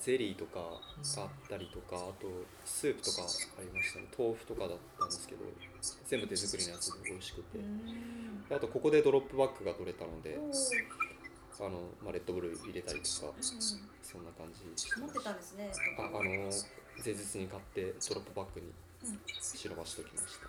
[0.00, 2.26] ゼリーとかあったりとかあと
[2.64, 4.06] スープとかありましたね。
[4.18, 5.44] 豆腐とかだったんですけど
[6.06, 7.58] 全部手作りのやつで美味しくて。
[8.50, 10.36] あとここでドロップバッグが取れたので
[11.60, 11.70] あの、
[12.02, 13.42] まあ、レッドブル入れたりとかう
[14.02, 14.64] そんな感じ
[14.98, 15.70] 持ってたたんですね。
[15.98, 18.72] ああの前日に買ってドロップバッグに
[19.40, 20.46] 忍ばしておきました。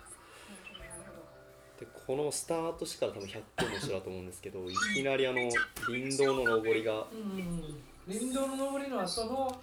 [1.78, 5.50] でこのスタートしてから多分100キロの人だと思うんですけどいきなりあの
[5.86, 9.62] 林道の上りがうん林道の上りの後の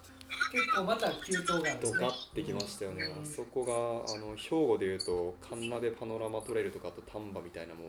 [0.52, 2.00] 結構また急騰があるんですね。
[2.00, 7.88] ドカってきましたよね、うんあそこがあの兵庫でいうと神鍋パノラマトレイルとかあと丹波みたいなもう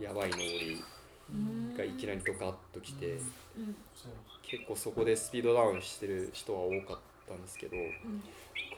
[0.00, 0.82] うんやばい登り
[1.76, 3.16] がいきなりドカッときて、う
[3.60, 4.12] んそう
[4.48, 8.22] 結構そこでスピードダウンしてる人は多かったんですけどうん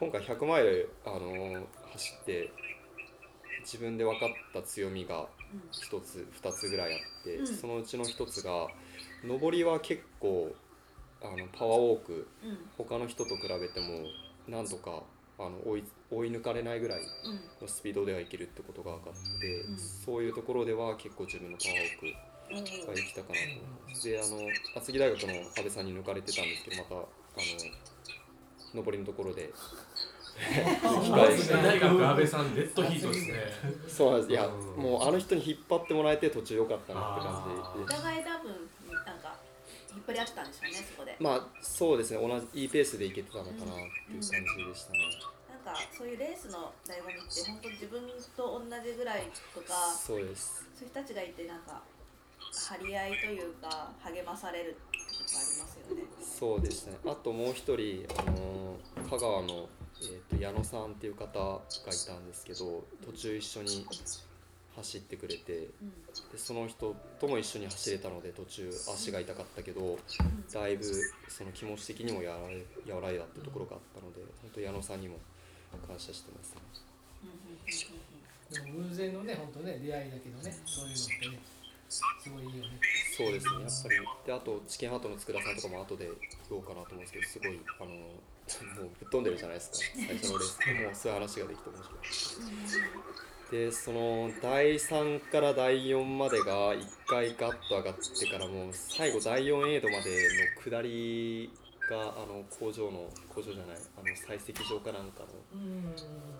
[0.01, 2.53] 今回100マイル、あの走って
[3.61, 5.27] 自分で分かった強みが
[5.90, 7.47] 1つ2つぐらいあって、うん。
[7.47, 8.68] そのうちの1つが
[9.27, 10.55] 上りは結構
[11.22, 12.50] あのパワーウォークうん。
[12.50, 14.07] うん他の人と比べても
[14.48, 15.02] なんとか
[15.38, 17.07] あの追い追い抜かれないぐらいうん。
[17.61, 19.78] のスピードではいけるってことが分かって、うん。
[19.78, 22.07] そういうところでは結構自分のパワーウォーク
[22.50, 24.09] うんができたかなと思います。
[24.09, 26.98] であの厚木大学の安倍さんに抜かれてたんですけどまたあ
[28.74, 29.52] の上りのところで。
[30.38, 33.35] 引き返して大学安倍さんデッドヒートですね。
[33.88, 34.31] そうなんです。
[34.31, 34.83] いやうん。
[34.83, 38.68] もうあの人に引っ張ってもらえて途中良かったなって感おじで互い多分
[40.09, 44.99] 引っ張り合ってたんでしょうねそこでまあそうですね同じいいペースでいけてたのかなっていう感じでしたね。
[45.53, 48.01] なんかそういうレースの醍醐味って本当自分
[48.37, 51.83] と同じぐらいとかそうですそういう人たちがいてなんか
[52.73, 56.03] 張り合いというか励まされるとありますよね。
[56.23, 58.68] そうでしたねあともう一人、あのー
[59.09, 59.68] 香川の、
[60.03, 63.87] えー、と矢野さんっていう方がいたんですけど途中一緒に
[64.78, 65.92] 走ってくれてうん。
[66.32, 69.98] でその人とも一緒に走れたので途中足が痛かったけど
[70.52, 70.84] だいぶ
[71.28, 75.16] その気持ち的にもやられ和らいだってところがあったので本当矢野さんにも
[75.86, 76.60] 感謝してます、ね、
[77.22, 78.74] うんうんうん。
[78.74, 82.80] でも偶然のね本当ね出会いだけどねそういうのってねすごいいいよね。
[83.16, 83.46] そうです
[83.88, 84.26] ねやっぱり。
[84.26, 86.10] であとチキンハートの佃さんとかも後で
[86.50, 87.90] 言おうかなと思うんですけどすごいあの
[88.76, 89.76] もうぶっ飛んでるじゃないですか。
[90.06, 92.88] 最初のレースでもうそういう話ができて面白い
[93.50, 100.11] でその第3から第4までが1回ガッと上がってからもう最後第4エイドまで
[100.54, 101.50] の下り
[101.88, 105.94] があの工場の工場じゃないあの採石場かなんかのうん。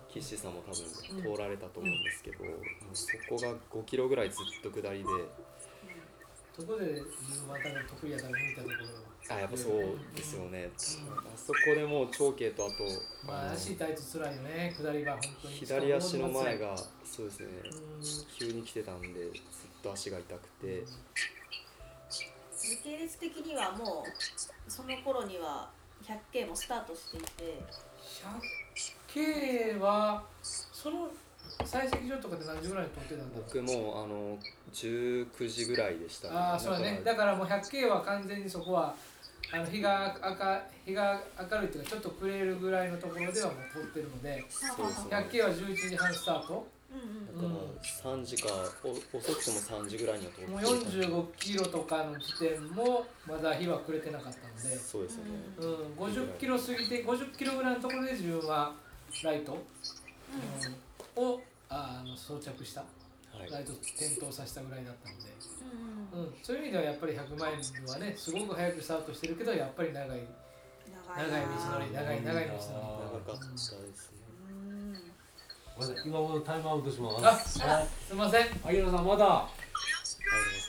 [0.09, 2.55] 岸さんも多分通られたと思うんですけど、もう
[2.93, 5.05] そこが5キロぐらいずっと下りで
[6.59, 12.73] そこで自分またの得意やから抜いたところあやっぱそうですよね、あそこでもう長径とあと、
[13.25, 14.75] まあ足痛いと辛いよね。
[14.75, 15.53] 下りは本当に。
[15.53, 17.47] 左足の前がそうですね。
[17.63, 18.01] うん。
[18.39, 19.31] 急に来てたんでずっ
[19.83, 20.83] と足が痛くて。
[22.57, 25.69] 時系列的にはもうその頃には
[26.03, 27.61] 100K もスタートしていて。
[29.13, 31.07] 100K はその
[31.59, 34.37] 採石場とかで何時ぐらいに撮ってたんだろう僕もあの
[34.73, 36.33] 19時ぐらいでしたね。
[36.35, 37.01] ああそうだね。
[37.03, 38.95] だからもう 100K は完全にそこは
[39.51, 46.67] あの日が赤日が明るいっていうかちょっと暮れるぐらいのところではもう撮ってるのでそうですね 100K は11時半スタート。
[46.89, 48.49] だから3時か
[48.83, 55.65] お遅くても3時ぐらいには通ってもういた45キロとかの時点もまだ日は暮れてなかったので、そうですよね、う
[56.01, 58.73] ん、50キロ過ぎて50キロぐらいのところで自分は
[59.23, 59.63] ライト、
[61.17, 61.23] うん。
[61.23, 62.81] をああの装着した。
[62.81, 62.98] はい
[63.37, 65.29] ライト点灯させたぐらいだったので、
[66.13, 70.19] うんうん、そういう意味ではやっぱり100マイルはねすごく早くスタートしてるけどやっぱり長い長い
[71.17, 72.63] 長い道のり長い長い道のり。
[73.25, 73.79] 長かったですね。
[74.49, 76.09] うん。
[76.09, 77.25] 今もタイムアウトします。
[77.25, 78.43] あすいません。
[78.63, 79.25] 萩野さんまだ。
[79.25, 79.49] あ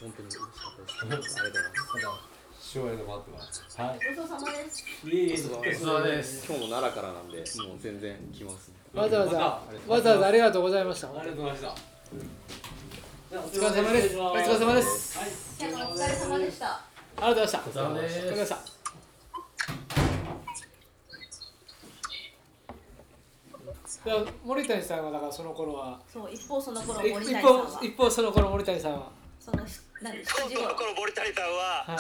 [0.01, 3.81] でも本当に嬉しかったですありがとうございますまだ省エネ待ってます。
[3.81, 3.95] はい。
[3.95, 4.85] ごちそうさまです。
[5.05, 5.31] いえいえ。
[5.31, 6.47] ごちそうさまです。
[6.47, 8.75] 今日も奈良からなんでもう全然来ますね。
[8.95, 11.09] わざわざまわざわざありがとうございました。
[11.09, 11.90] ありがとうございました。
[12.11, 14.19] お疲れ様です。
[14.19, 15.17] お疲れ様です。
[15.17, 15.31] はい。
[15.31, 16.83] お疲れ様でしたあ
[17.17, 17.59] りがとうございました。
[17.61, 18.49] お疲れ様ですお疲れ様でし
[24.03, 24.35] た。
[24.45, 26.01] 森谷さんはだからその頃は。
[26.13, 27.67] そう一方その頃一森谷さんは。
[27.67, 29.13] 方一方その頃森谷さんは。
[29.39, 29.59] その
[30.03, 31.99] 何7そう時頃その頃森谷さんは、はい、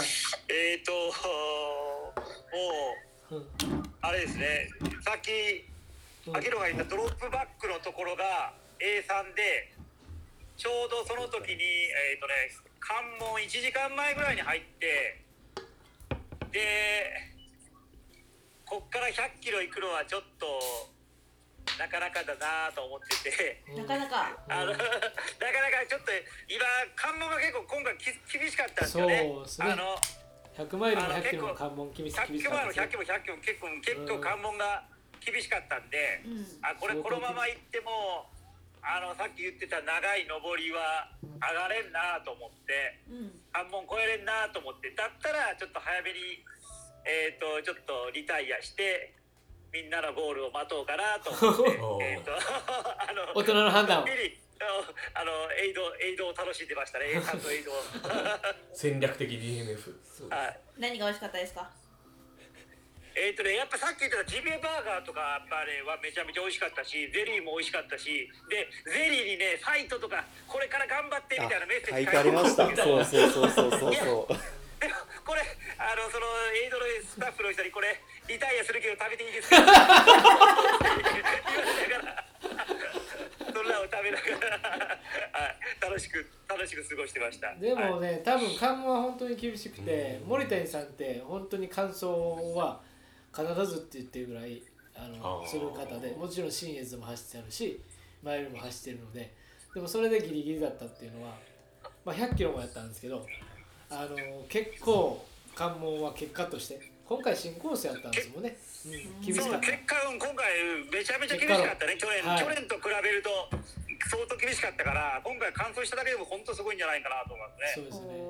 [0.49, 0.93] えっ、ー、と
[3.31, 3.83] もううん。
[4.01, 4.69] あれですね。
[5.05, 5.31] さっき
[6.29, 6.37] うん。
[6.37, 9.80] 秋野が言ったドロップバックのところが A3 で
[10.61, 12.53] ちょうどその時にえっ、とね
[12.85, 15.25] 関門1時間前ぐらいに入って
[16.53, 17.09] で
[18.69, 20.45] こっから100キロ行くのはちょっと
[21.81, 23.65] なかなかだなと思ってて。
[23.73, 24.37] なかなか。
[24.53, 26.13] あのなかなかちょっと
[26.45, 26.61] 今
[26.93, 29.33] 関門が結構今回き厳しかったんですよね。
[29.33, 29.73] そうですね。
[29.73, 29.97] あの
[30.61, 32.53] 100マイルもあの100キロの関門厳し100ったですよ。
[32.53, 34.85] 100キロ100キロ結構結構関門が
[35.25, 36.45] 厳しかったんで、うん。
[36.61, 38.29] あこれこのまま行っても
[38.83, 43.41] あのさっき言ってた長い上りは上がれんなと思ってうん。
[43.53, 46.19] 関門越えれんなと思ってだったらちょっと早めに
[47.05, 49.15] えっ、とちょっとリタイアして
[49.73, 54.07] みんなのゴールを待とうかなと思って と あの大人の判断を。
[55.15, 57.07] あのエイドエイドを楽しんでましたね。
[57.07, 57.75] エイドを。
[58.75, 60.61] 戦略的 DNF はい。
[60.79, 61.71] 何が美味しかったですか？
[63.15, 72.67] えっ、とね、やっぱさっき言ったジビエバーガーとかやっぱねはめちゃめちゃ美味しかったし、ゼリーも美味しかったし、でゼリーにねサイトとかこれから頑張ってみたいなメッセージ書いてありました。
[72.77, 73.99] そうそうそうそうそうそ
[74.31, 74.35] う。
[74.81, 74.95] でも
[75.27, 75.43] これ
[75.77, 76.25] あのその
[76.57, 79.57] エイドのスタッフの人にこれリタイアするけど食べていいですか？
[79.61, 79.81] 言われ
[82.01, 82.25] ら
[83.53, 84.63] そんなを食べながら、は
[85.51, 87.55] い、楽しく楽しく過ごしてました。
[87.57, 87.91] ではい。
[87.91, 92.81] もね、多分関門は本当に厳しくて、森谷さんって本当に感想は
[93.35, 94.63] 必ずって言ってるぐらい
[94.95, 97.81] あのする方でもちろん新越も走ってあるし
[98.23, 99.35] マイルも走ってるので
[99.75, 101.35] でもそれでギリギリだったっていうのは、
[102.05, 103.25] まあ、100キロもやったんですけど
[103.91, 104.17] あの
[104.49, 105.25] 結構
[105.55, 108.57] 関門は結果として今回新コースやったんですもんね、
[108.87, 109.59] うん、厳しかった。
[109.59, 110.47] そう結果うん今回
[110.95, 111.99] めちゃめちゃ厳しかったね。
[111.99, 113.51] 去年、はい去年と比べると
[114.07, 117.75] 相当厳しかったから今回完走しただけでも本当すごいんじゃないかなと思いますね。
[117.75, 118.30] そうですね、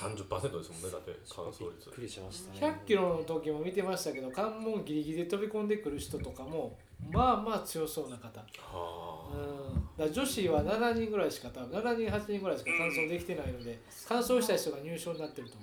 [0.00, 1.86] 30%ですもんねだって乾燥率。
[1.86, 2.74] びっくりしましたね。
[2.84, 6.78] 100キロの時も見てましたけど関門ギリギリで飛び込んでくる人とかも
[7.10, 8.40] まあまあ強そうな方。
[8.40, 10.06] はうん。
[10.06, 13.78] だ女子は7人ぐらいしか多分7人8人ぐらいしか完走できてないので
[14.08, 15.56] 完走した人が入賞になってると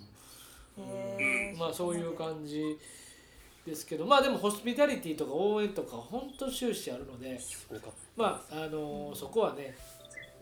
[0.77, 2.77] 思へうまあそういう感じ
[3.65, 7.39] ですけどまあでもホスピタリティとか応援とか本当終始あるので
[8.15, 9.75] まああのそこはね、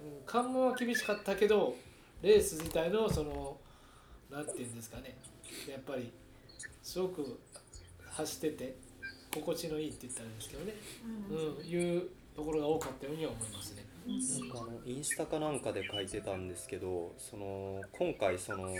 [0.04, 1.76] うん、関門は厳しかったけど
[2.22, 3.58] レース自体のその
[4.36, 5.16] なんていうんですかね。
[5.70, 6.12] やっぱり
[6.84, 7.40] すごく
[8.12, 8.76] 走ってて
[9.34, 10.74] 心地のいいって言ったらいいんですけどね、
[11.30, 13.86] うん、いうところが多かったようには思いますね。
[14.06, 18.76] なんかあのインスタかなんかで書いてたんですけどその今回そのも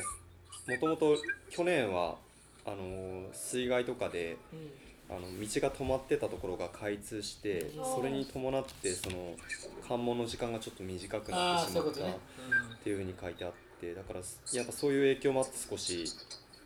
[0.80, 1.18] ともと
[1.50, 2.18] 去年は
[2.66, 4.72] あの水害とかでうん。
[5.08, 9.36] あの道が止まってたところが開通してそれに伴ってその
[9.88, 11.94] 関門の時間がちょっと短くなってしまったっ。
[12.84, 14.22] ていうふうに書いてあってだから
[14.54, 16.06] やっぱそういう影響もあって少し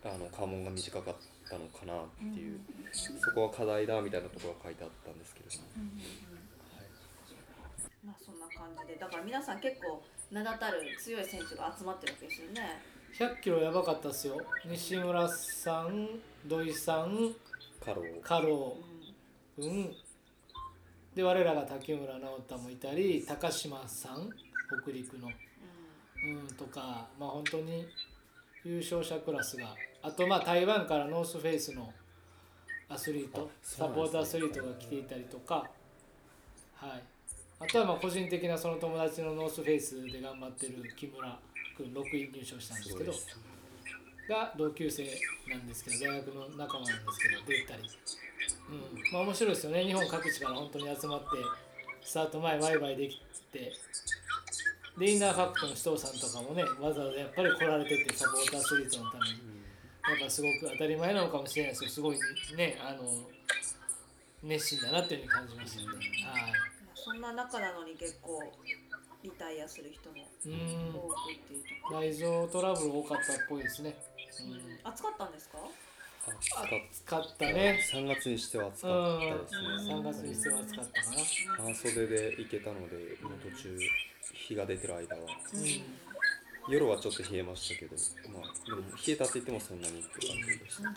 [0.04, 1.16] あの関門が短かっ
[1.50, 2.60] たのかなっていう
[2.92, 5.90] そこは課題だみたいなところが書いてあったんですけれども。
[8.06, 10.02] まあそんな感じでだから皆さん結構
[10.32, 12.82] 名だたる強い選手が集まってるわけですよね。
[13.18, 14.40] 100キロやばかったっすよ。
[14.66, 16.08] 西村さん、
[16.46, 17.34] 土井さん、
[17.84, 18.44] カロー加う
[19.58, 19.98] 藤ん君。
[21.16, 24.30] で我らが竹村直太もいたり、高島さん、
[24.82, 25.30] 北陸の、
[26.26, 27.88] うん、とか、まあ本当に
[28.64, 31.94] 優勝者クラスが、あとまあ台湾からノースフェイスの
[32.90, 35.70] アスリート、あそうサポートアスリートが来ていたりとか、
[36.76, 37.04] はい。
[37.62, 41.38] あとはまあ個人的なその友達のノースフェイスで頑張ってる木村
[41.76, 43.28] 君6位入賞したんですけどす
[44.30, 45.06] が同級生
[45.50, 47.84] なんですけど大学の仲間なんですけど出たり、
[48.70, 49.84] うん、まあ面白いですよね。
[49.84, 51.26] 日本各地から本当に集まって
[52.02, 53.74] スタート前ワイワイできて
[55.00, 59.32] でインナーファクトの首藤さんとかもねわざわざやっぱり来られててサポートアスリートのために
[60.10, 62.18] やっぱすごく当たり前なのかもしれないですけどすごい
[62.58, 63.04] ねあの
[64.44, 65.96] 熱心だなっていうふうに感じましたよね。
[66.26, 66.54] はい
[67.02, 68.44] そんな中なのに結構
[69.24, 72.00] リタイアする人もうん多くっていうところ。
[72.02, 73.96] 内臓トラブル多かったっぽいですね。
[74.84, 75.58] 暑かったんですか？
[76.56, 77.80] あ暑かったね。
[77.92, 79.94] 3月にしては暑うんかったですね。
[79.94, 81.64] 3月にしては暑かったかな。
[81.64, 83.78] 半袖で行けたので、もう途中、
[84.34, 85.22] 日が出てる間は、
[85.54, 86.10] うん
[86.70, 87.96] 夜はちょっと冷えましたけど、
[88.32, 90.90] まあ、でも冷えたって言ってもそんなにって感じでした。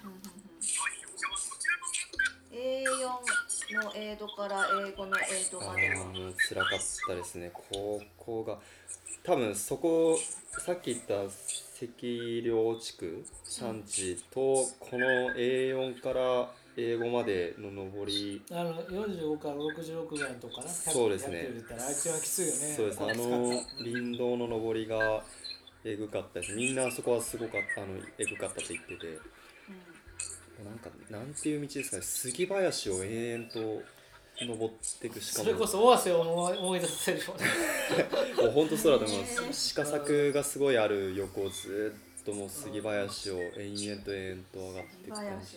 [2.53, 5.95] A4 の英語から英語の英語あまでは。
[5.97, 8.59] ーもう辛かったですね、高校が。
[9.23, 10.19] 多分そこ、
[10.59, 11.15] さっき言った
[11.85, 20.69] 赤稜地区、産地と、この A4 から英語までの上り、あの45から66ぐらいのとこかな。
[20.69, 21.39] そうですね。
[21.39, 22.53] 100キロ出たらあ一番きついよね。
[22.77, 25.25] そうです、あの林道の上りが
[25.85, 26.53] えぐかったです。
[26.55, 29.19] みんなそこはすごかった、あのえぐかったって言ってて、
[30.65, 33.83] なんか、なんていう道ですかね、杉林を延々と
[34.47, 38.43] 登っていくしかも、それこそ大汗を思い出させるよね。
[38.43, 39.75] もう本当そうだと思います。
[39.75, 45.57] 鹿作がすごいある横をずっともう杉林を延々と延々と上がっていく感じ。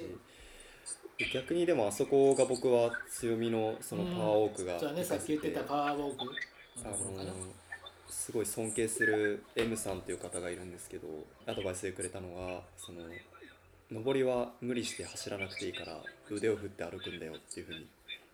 [1.18, 6.32] で逆にでもあそこが僕は強みのそのパワーウォークがね、さっき言ってたパワーウォークの
[6.84, 7.24] あ。
[7.24, 7.34] の
[8.08, 11.08] すごい尊敬する M さんという方がいるんですけど
[11.46, 13.04] アドバイスでくれたのがその
[13.92, 17.86] 上りは無理して走らなくていいから腕を振って歩くんだよっていうふうに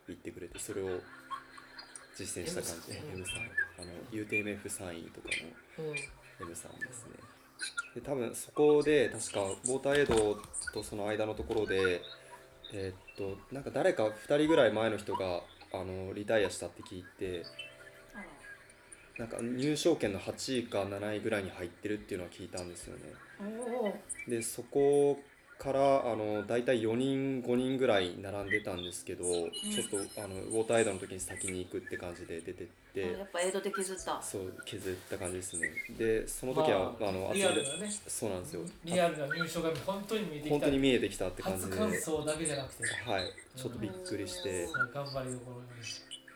[0.08, 1.00] 言ってくれてそれを
[2.16, 2.92] 実践した感じ。
[2.92, 3.36] で M さん。
[3.36, 5.28] あの UTMF3 位とか
[5.78, 5.96] のうん。
[6.46, 7.12] M さんですね。
[7.94, 10.36] で多分そこで確かウォーターエイド
[10.72, 12.02] とその間のところで
[12.72, 15.42] えーっとなんか誰か2人ぐらい前の人が
[15.72, 17.44] あのリタイアしたって聞いて
[19.18, 24.02] なんか入賞圏の8位か7位ぐらいに入ってるっていうのは聞いたんですよね。
[24.26, 25.20] でそこ
[25.62, 34.20] からあの大体4人5人ぐらい並んでたんですけど、ちょっとあのウォーターエイドの時に先に行くって感じで出てって、やっぱ江戸で削った。
[34.20, 35.70] そう削った感じですね。
[35.96, 37.92] でその時は、まああ、のリアルなね。
[38.08, 38.62] そうなんですよ。
[38.84, 40.50] リアルな入賞が本当に見えてきた。
[40.50, 42.82] 本当に見えてきたって感じ初で感想だけじゃなくて。
[43.08, 43.32] はい。
[43.54, 44.66] ちょっとびっくりして。
[44.92, 45.68] 頑張りどころがね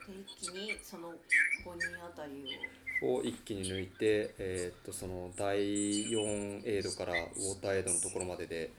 [0.07, 1.13] で一気にその5
[1.75, 2.31] 人あたり
[3.03, 3.21] を。
[3.23, 8.71] 一気に抜いて、えーっとその第4エイドからウォーターエイドのところまでで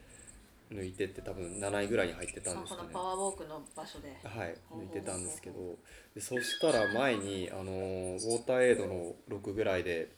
[0.71, 2.89] 抜いてって多分7位ぐらいに入ってたんですかね。
[2.89, 4.09] のパワーウォークの場所で。
[4.23, 5.77] はい抜いてたんですけど。
[6.15, 10.11] でそしたら前に、あのーウォーターエイドの6ぐらいで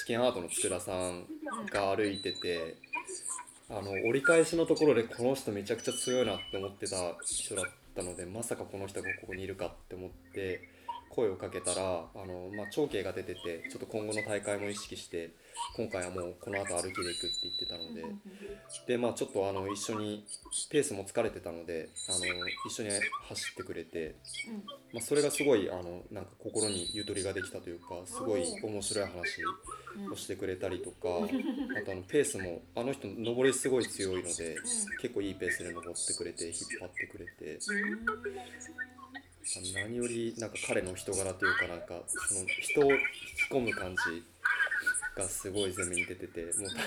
[0.00, 1.26] チキンハートの佃さん
[1.72, 2.76] が歩いてて
[3.70, 10.68] あの折り返しのところでこの人めちゃくちゃ強いなって思ってた人だったのでまさかこの人がここにいるかって思って
[11.10, 15.30] 声をかけたらあの、まあ、長兄が出ててちょっと今後の大会も意識して
[15.76, 18.04] 今回はもうこの後歩きで行くって言ってたので。
[18.86, 20.24] でまあちょっとあの一緒に
[20.70, 22.90] ペースも疲れてたのであの一緒に
[23.28, 24.16] 走ってくれて、
[24.92, 29.44] まあ、それがすごいあのなんか心にゆとりができたというかすごい面白い話
[30.12, 34.56] をしてくれたりとか、あとあのペースもあの人上りすごい強いので、
[35.00, 37.58] 結構いいペースで登ってくれて引っ張ってくれて。
[39.74, 44.22] 何よりなんか彼の人柄というかなんかその人を引き込む感じ
[45.18, 46.46] がすごい前面に出てて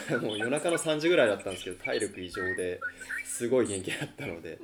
[0.10, 2.80] もう もう夜中の3時ぐらいだったんですけど体力異常で
[3.26, 4.58] すごい元気だったので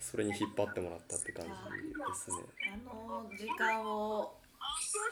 [0.00, 1.56] それに引っ張ってもらったって感じで
[2.14, 2.36] すね。
[2.72, 4.34] あの時間を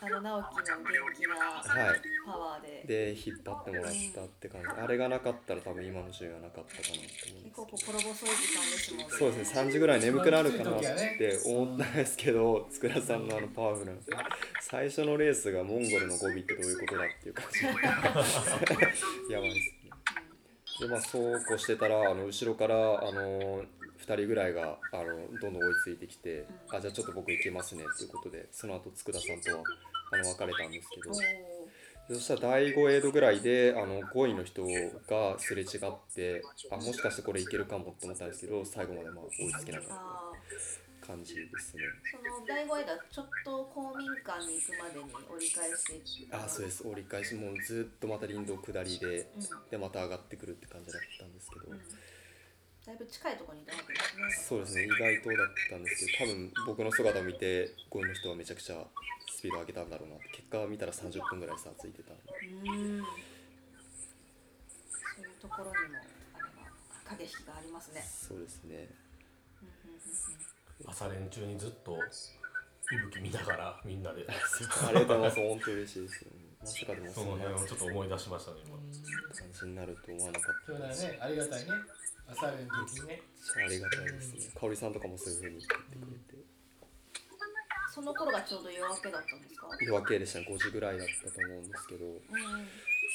[0.00, 2.00] あの直樹の元気なはい。
[2.26, 4.68] パワーで、で引っ張ってもらったって感じ。
[4.68, 9.07] あれがなかったら多分今の順位はなかったかなと思うん結です構心細い時間ですもんね。
[9.11, 9.61] そうですね。
[9.62, 13.94] 3時ぐらい眠くなるかなって思ったんですけど佃さんのあのパワフル。
[13.94, 14.00] な
[14.61, 17.64] 最初のレースがモンゴルの語尾ってどういうことだっていう感じ
[19.32, 19.90] やばいですね
[20.80, 23.62] でまあそうこうしてたらあの後ろからあの
[24.05, 25.05] 2人ぐらいがあの
[25.40, 29.64] どんどん追いついてきて、あじゃあちょっと僕行けますねっていうことでその後佃さんとは
[30.12, 31.14] あの別れたんですけど。
[32.07, 34.62] そしたら第5エイドぐらいであの5位の人
[35.09, 40.32] がすれ違ってあもしかしてこれいけるかもって思ったんですけど最後までまあ追いつけなかっあ
[41.00, 41.82] た感じですね。
[41.84, 45.68] ーその第5枝ちょっと公民館に行くまでに折り返
[46.05, 46.86] しあそうです。
[46.86, 47.34] 折り返し。
[47.36, 49.70] もうずっとまた林道下りでうん。
[49.70, 51.80] でまた上がってくるって感じだったんですけど、うん
[52.87, 54.22] だいぶ近いところにいたわけですね。
[54.45, 58.76] そうですね意外とだったんですけど多分僕の姿を見て5位の人はめちゃくちゃ
[59.32, 62.12] スピード上げたんだろうなって結果見たら30分ぐらい差ついてた。
[62.12, 63.01] んでうん。
[63.01, 63.09] そ
[65.16, 65.99] ういうところにも
[66.35, 66.68] あれは
[67.05, 68.05] 駆け引きがありますね。
[68.05, 68.89] そうですね。
[70.87, 71.97] 朝練中にずっと
[72.85, 74.26] 息吹見ながらみんなで。
[74.28, 75.37] ありがとうございます。
[75.41, 76.30] 本当嬉しいですよ
[76.64, 78.72] まさかでもその辺をちょっと思い出しましたね今。
[78.80, 81.70] 感じになると思わなかっ今日だねありがたいね。
[82.26, 83.22] 朝練の時にね。
[83.52, 84.40] たありがたいですね。
[84.58, 86.44] 香織さんとかもそういう風に言ってくれて。
[87.92, 89.68] その頃がちょうど夜明けだったんですか？
[89.82, 92.06] 夜明けでしたね5時ぐらいだったと思うんですけど。
[92.06, 92.22] うん。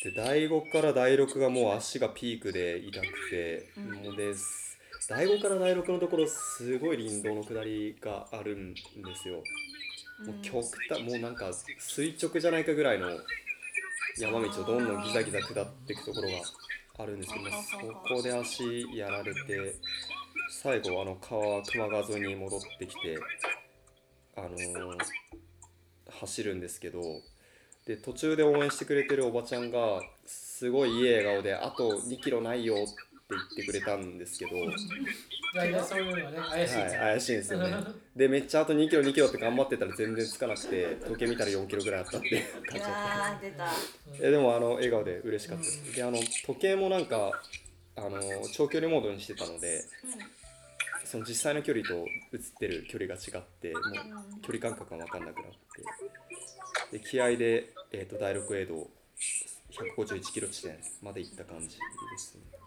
[0.03, 4.77] で第5から第6がもう足がピークで痛くて、もうです。
[5.09, 8.81] 第5から第6のところすごい林道の下りがあるんで
[9.15, 9.41] すよ、
[10.25, 13.07] もう極端もうなんか垂直じゃないかぐらいの
[14.17, 16.37] 山道をどんどんギザギザ下っていくところが
[16.99, 19.75] あるんですけど、そこで足やられて
[20.49, 23.17] 最後あの川球磨川沿いに戻ってきて
[24.35, 24.97] あのー
[26.19, 27.01] 走るんですけど
[27.85, 34.75] で途中で応援してくれてるおばちゃんがすごいいい笑顔で「あと2キロないよ」って言ってくれたんですけど、はい、
[35.53, 37.75] 大体そういうのはね怪しいですよ怪しいんですよね。
[38.15, 42.27] でめっちゃあと2キロ2キロって頑張ってたら全然つかなくて時計見たら4キロぐらいあったって。
[42.27, 43.71] いう感いじだったやー出た。
[44.27, 45.95] えでもあの笑顔で嬉しかったです。
[45.95, 47.39] であの時計もなんか
[47.95, 48.19] あの
[48.51, 49.85] 長距離モードにしてたので
[51.05, 51.93] その実際の距離と
[52.33, 55.51] 映ってる距離が違ってもう距離感覚が分かんなくなっ
[56.91, 56.97] て。
[56.97, 58.89] で気合で、えー、と第6エイド
[59.97, 61.75] 151キロ地点まで行った感じで
[62.17, 62.58] すね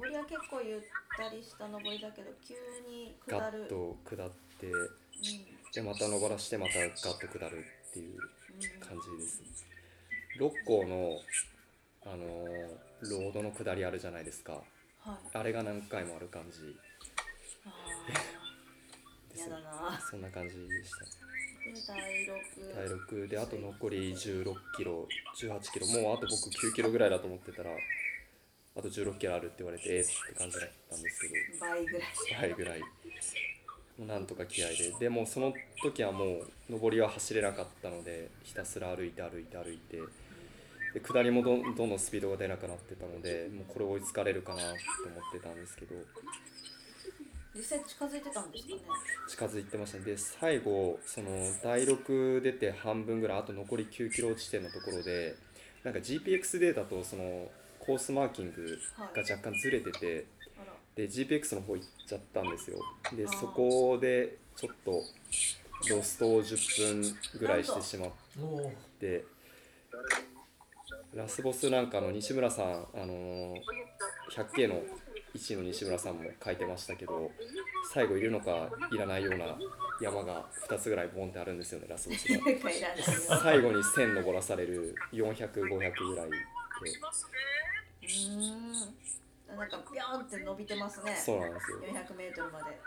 [0.00, 0.80] 上りは結構ゆっ
[1.16, 2.54] たりした上りだけど急
[2.88, 4.30] に下ガるッと下っ
[4.60, 5.72] てうん。
[5.72, 8.18] でまた登らしてまたガッと下るっていう
[8.80, 9.48] 感じですね。
[10.38, 11.18] 六甲の
[12.06, 14.54] あのーロードの下りあるじゃないですか。
[15.00, 15.36] はい。
[15.36, 16.76] あれが何回もある感じ。
[17.64, 17.70] あ
[19.30, 20.00] ですだな。
[20.10, 20.90] そんな感じでし
[21.86, 25.06] たで第6体力であと残り16キロ
[25.36, 25.86] 18キロ。
[25.86, 27.70] もうあと僕9キロぐらいだと思ってたら
[28.78, 31.34] あと16キロあるって言われてえーって感じだったんですけど。
[31.60, 32.02] 倍ぐらい。
[32.34, 32.80] はいぐらい。
[32.80, 32.86] も
[34.00, 34.74] うなんとか気合で。
[35.00, 35.52] でもその
[35.82, 36.24] 時はも
[36.70, 39.96] う上りは走れなかったのでひたすら歩いて歩いて歩いて。
[39.96, 44.76] でで下りもどんどんどんスピードが出なくなってたのでもうこれ追いつかれるかなと思っ
[45.32, 45.94] てたんですけど。
[47.54, 48.80] 実際近づいてたんですかね。
[49.28, 50.04] 近づいてましたね。
[50.04, 51.28] で最後その
[51.62, 55.34] 第6出て半分ぐらいあと残り9キロ地点のところで
[55.82, 57.50] なんか GPX データとその
[57.88, 60.26] コースマーキングが若干ずれてて
[60.58, 60.72] あら。
[60.94, 62.78] で GPX の方行っちゃったんですよ。
[63.16, 65.02] でそこでちょっと
[65.88, 68.10] ロストを10分ぐらいしてしまっ
[69.00, 69.24] て
[71.14, 73.54] ラスボスなんかの西村さん、あのー
[74.34, 74.82] 100K の
[75.34, 77.30] 1位の西村さんも書いてましたけど
[77.94, 79.56] 最後いるのかいらないような
[80.02, 82.28] 山が2つぐらいボンってあるんですよねラスボス
[83.28, 86.36] が 最後に1000登らされる400500ぐらいで
[88.08, 89.56] うーん。
[89.56, 91.14] なんかビョーンって伸びてますね。
[91.14, 91.78] そうなんですよ。
[91.80, 92.78] 400m まで。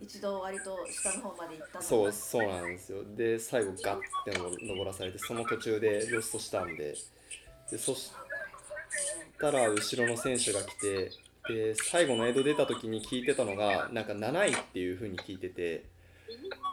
[0.00, 3.02] 一度割と下の方まで行ったそうそうなんですよ。
[3.16, 6.94] で最後ガッての登らされてその途中でロストしたんで。
[7.70, 8.12] でそし
[9.38, 11.10] たら後ろの選手が来て
[11.48, 15.84] で最後のエイド出た時に聞いてたのがなんか7位っていう風に聞いてて。
[16.50, 16.65] あ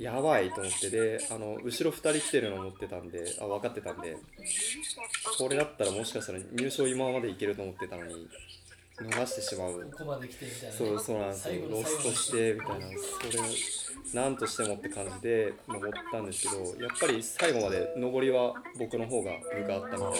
[0.00, 4.16] やばいと思ってであの後ろ2人来てるの思ってたんであ分かってたんで
[5.38, 8.28] これだったらもしかしたら入賞今までいけると思ってたのに
[8.96, 9.90] 逃してしまう。
[9.90, 10.72] ここまで来てみたいなね。
[10.76, 11.68] そうそうなんですよ。
[11.68, 12.86] ロストしてみたいな。
[12.86, 13.42] それ
[14.14, 20.12] なんとしてもって感じで登ったんですけどやっぱり最後まで登りは僕の方が分があったみたい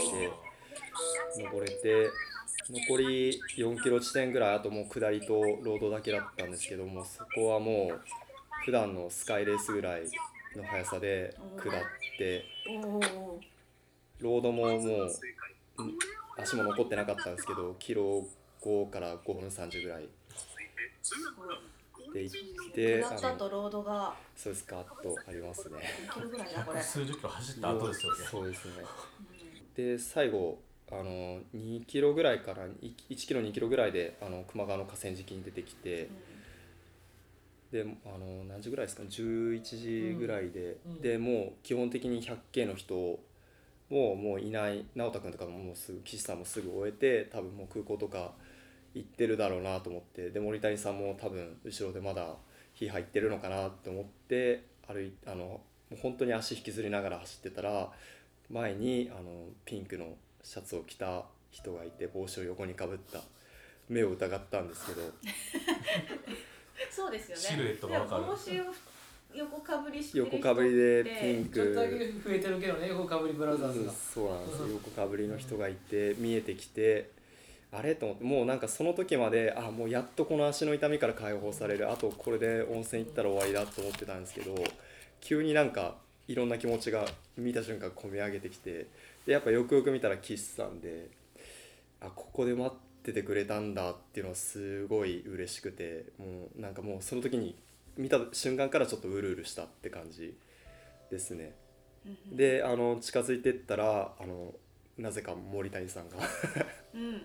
[1.39, 2.11] で登れて
[2.71, 8.01] 残り4キロ地点ぐらいあともう下りとロードだけだったんですけどもそこはもう
[8.65, 10.03] 普段のスカイレースぐらい
[10.57, 11.73] の速さで下っ
[12.19, 12.45] て
[14.21, 15.11] ロードももううん
[16.39, 18.27] 足も残ってなかったんですけどキロ
[18.63, 20.09] 5から5分30ぐらい
[22.15, 25.77] で行って下った後ロードがそうですガッとありますね。
[26.81, 28.25] 数十キロ走った後ですよね。
[28.31, 28.73] そうですね。
[29.77, 30.59] で最後
[30.91, 36.09] あの2キロぐらいから1キロ2キロぐらいであの球磨川の河川敷に出てきて
[37.75, 39.61] であの何時ぐらいですか？11
[40.13, 41.01] 時ぐらいで、うんうん。
[41.01, 42.95] でもう基本的に 100K の人
[43.91, 44.87] ももういない。
[44.95, 48.31] 直太君とかももうすぐ岸さんもすぐ終えて多分もう空港とか
[48.95, 50.31] 行ってるだろうなと思って。
[50.31, 52.37] で森谷さんも多分後ろでまだ
[52.75, 55.61] 火入ってるのかなと思って歩いあのも
[55.91, 57.91] う本当に足引きずりながら走ってたら
[58.51, 60.15] 前にあのピンクの
[60.45, 63.21] シャツを着た人がいて帽子を横にかぶった。
[63.89, 65.03] 目を疑ったんですけど
[66.91, 67.43] そうですよね。
[67.43, 68.23] シルエットがわかる。
[68.23, 68.65] でも帽子を
[69.35, 71.55] 横かぶりしてる人横かぶりでピンク。
[71.55, 73.93] ちょっとだけ増えてるけどね横かぶりブラザーズが。
[73.93, 74.69] そうなんですよ。
[74.69, 77.11] 横かぶりの人がいて見えてきて
[77.73, 81.91] あれと思ってもうなんかその時まであもうやっとこの足の痛みから解放される。
[81.91, 84.55] あとこれで温泉行ったら終わりだと思ってたんですけど
[85.21, 85.97] 急になんか
[86.29, 87.05] いろんな気持ちが
[87.37, 88.87] 見た瞬間込み上げてきて
[89.27, 91.09] でやっぱよくよく見たら岸さんで
[92.01, 97.55] あここで待っててくれたんだっていうのはすごい嬉しくてもうなんかもうその時に
[97.97, 100.35] 見た瞬間からちょっとうるうるしたって感じ
[101.11, 101.55] ですね。
[102.33, 104.55] であの近づいてったらあの
[104.99, 106.17] なぜか森谷さんが
[106.95, 107.23] うん。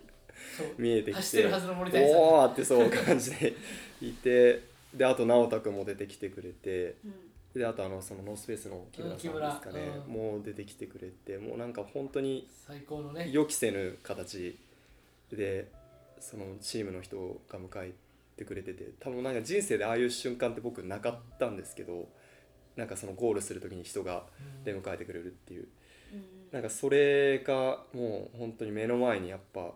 [0.77, 2.19] 見えてきて走ってるはずの森谷さんが。
[2.19, 3.53] おーってそう感じで
[4.01, 4.61] いて
[4.93, 7.13] であと直太君も出てきてくれてうん。
[7.53, 13.29] であとあのそのノースペースの木村さんですかね、うん木もう出てきてくれてもうなんか本当に最高のね。
[13.31, 14.57] 予期せぬ形
[15.35, 15.71] で
[16.19, 17.17] そのチームの人
[17.49, 17.93] が迎え
[18.35, 22.07] てくれてて多分なんか人生でああいう瞬間って僕なかったんですけど
[22.75, 24.23] なんかそのゴールする時に人が
[24.63, 25.67] 出迎えてくれるっていう。
[26.13, 26.23] うん。
[26.51, 29.71] なんかそれがもう本当に目の前にやっぱ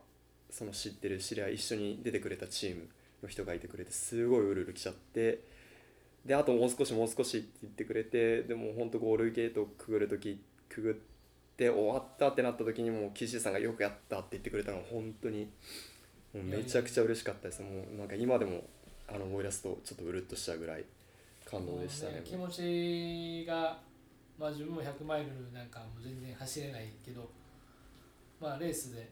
[0.50, 2.88] その知ってる知り合い一緒に出てくれたチーム
[3.22, 5.42] の人がいてくれてすごいうるうる来ちゃって
[6.26, 11.13] であともう少しもう少しって言ってくれてでも本当ゴールゲートくぐる時くぐって
[11.58, 15.50] 終わったってなった時にもう岸さんがよくやったって言ってくれたのが本当に
[16.34, 17.62] もうめちゃくちゃ嬉しかったです。
[17.62, 18.64] もうなんか今でも
[19.08, 20.84] あの思い出すとちょっとうるっとしちゃうぐらい
[21.46, 22.14] 感動でしたね。
[22.14, 23.78] もう気持ちが
[24.38, 27.30] まあ自分も100マイルなんかも全然走れないけど
[28.40, 29.10] まあレースで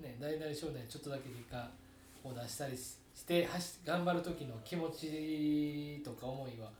[0.00, 1.70] ね大なり小なりちょっとだけ結果
[2.22, 6.70] を出したりしして走頑張る時の気持ちとか思いは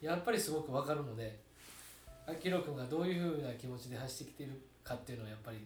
[0.00, 1.38] やっぱりすごく分かるので
[2.26, 5.58] 明宏君がどういうふうな気持ちで走ってきてるかっていうのはやっぱり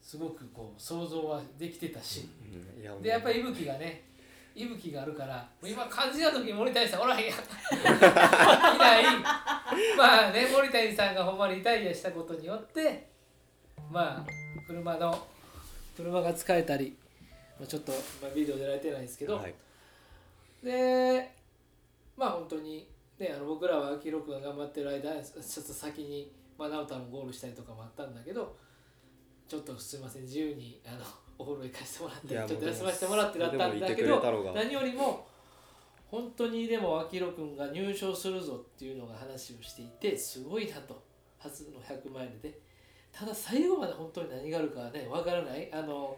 [0.00, 3.02] すごくこう想像はできてたし、うん。
[3.02, 4.04] でやっぱり息吹がね
[4.54, 9.04] 息吹があるから今感じた時に森谷さんおらへんやんいない。
[9.98, 13.08] まあね森谷さんがほんまにリタイアしたことによって
[13.90, 14.26] まあ
[14.66, 15.26] 車の
[15.96, 16.96] 車が使えたり
[17.58, 17.92] まあちょっと、
[18.22, 19.54] まあ、ビデオ出られてないですけど、はい。
[20.62, 21.34] で
[22.16, 22.88] まあ本当に
[23.18, 28.56] ね、あの僕らは秋広君が頑張ってる間 ちょっと先に、まあ、直太もゴールしたりとかもあったんだけど
[29.48, 31.04] ちょっとすいません自由にあの
[31.38, 34.20] お風呂行かせてもらってちょっと休ませてもらってだったんだけど
[34.54, 35.26] 何よりも
[36.10, 41.02] 本当にでも秋広君が入賞するぞっていうのが話をしていてすごいなと
[41.38, 42.58] 初の100マイルで。
[43.10, 45.68] ただ最後まで本当に何があるかはねわからない。
[45.72, 46.16] あの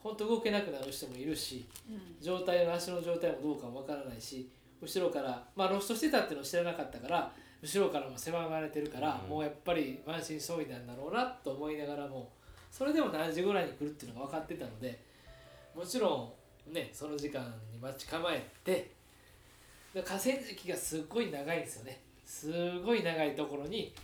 [0.00, 2.16] 本当動けなくなる人もいるしうん。
[2.24, 4.48] 状態の足の状態もどうかもわからないし
[4.80, 9.30] 後ろからまあロストしてたっていうのを知らなかったから後ろからも狭まれてるから、うん。
[9.30, 12.30] もうやっぱり満身創痍なんだろうなと思いながらも
[12.70, 15.00] それでも何時ぐらいに来るっていうのが分かってたので
[15.74, 16.32] もちろ
[16.70, 18.90] んねその時間に待ち構えて
[19.94, 22.02] で河川敷がすっごい長いんですよね。
[22.24, 23.94] すごい長いところに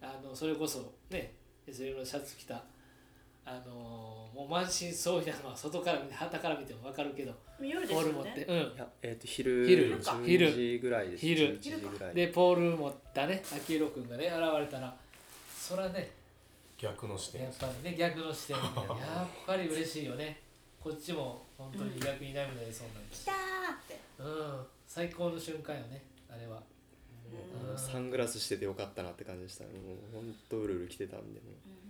[0.00, 1.32] あのそれこそね
[1.66, 2.62] SL のシャツ着た
[3.46, 3.72] あの
[4.34, 8.56] もう満身創痍なのは外から見て旗から見ても分かるけど見えるですポーよねル持ってうん。
[8.56, 10.00] いやえっ、と昼昼。
[10.00, 11.20] 10昼時ぐらいです。
[11.20, 11.58] 昼。
[11.58, 12.14] 11時ぐらい。
[12.14, 14.96] でポール持ったね秋広君がね現れたら
[15.56, 16.10] そらね
[16.78, 17.42] 逆の視点。
[17.42, 20.40] やっぱりね逆の視点で やっぱり嬉しいよね。
[20.82, 23.38] こっちも本当に逆に涙出そうになりまし来たーっ
[23.88, 24.00] て。
[24.18, 24.66] たうん。
[24.86, 26.62] 最高の瞬間よねあれは。
[27.70, 27.78] うん。
[27.78, 29.70] サングラスしててよかったなって感じでしたね。
[29.74, 31.83] もうほんとうるうる来てたんでもあ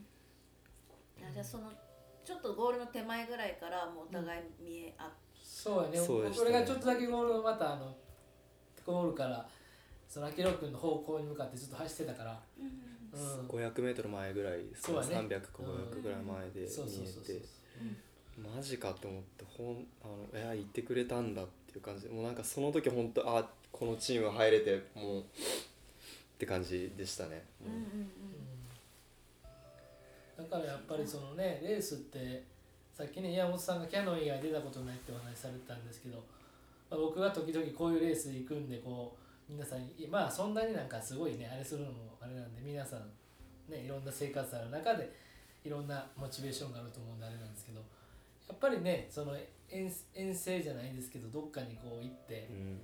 [1.33, 1.72] じゃあその
[2.25, 5.09] ちょっとゴールの手前ぐらいからもうお互い見え合っ
[5.43, 5.99] そうやね。
[5.99, 6.51] そうでしたね。
[6.51, 7.97] 俺がちょっとだけゴールまたあの
[8.85, 9.47] ゴールから
[10.09, 12.41] その秋広君の方向に向かってずっと走ってたから。
[12.59, 15.29] うんうん5 0 0ル前ぐらいですか、そうやね。
[15.29, 17.47] 300か500ぐらい前で見そうそうそうそうえて
[18.57, 22.11] マジかって思ってほんあのいや言ってくれたんだっていう感じで。
[22.12, 25.25] もうなんかその時本当あこのチーム入れてもうっ
[26.39, 28.11] て感じでしたね、うんうん
[30.37, 32.45] だからやっぱりそのねレースって
[32.93, 36.18] さっきね岩本さんがキャノン以外出たことないってお話しされてたんですけど、
[36.91, 39.16] まあ、僕が時々こういうレース行くんでこ
[39.49, 43.01] う皆さんいまあそんなになんかすごいねあれするのもあれなんで皆さん
[43.70, 45.12] ねいろんな生活ある中で
[45.64, 47.80] いろんなモチベーションがあると思うんであれなんですけど
[48.49, 49.37] やっぱりねその
[49.68, 52.80] 遠遠征じゃないですけどどっかにこう行ってうん。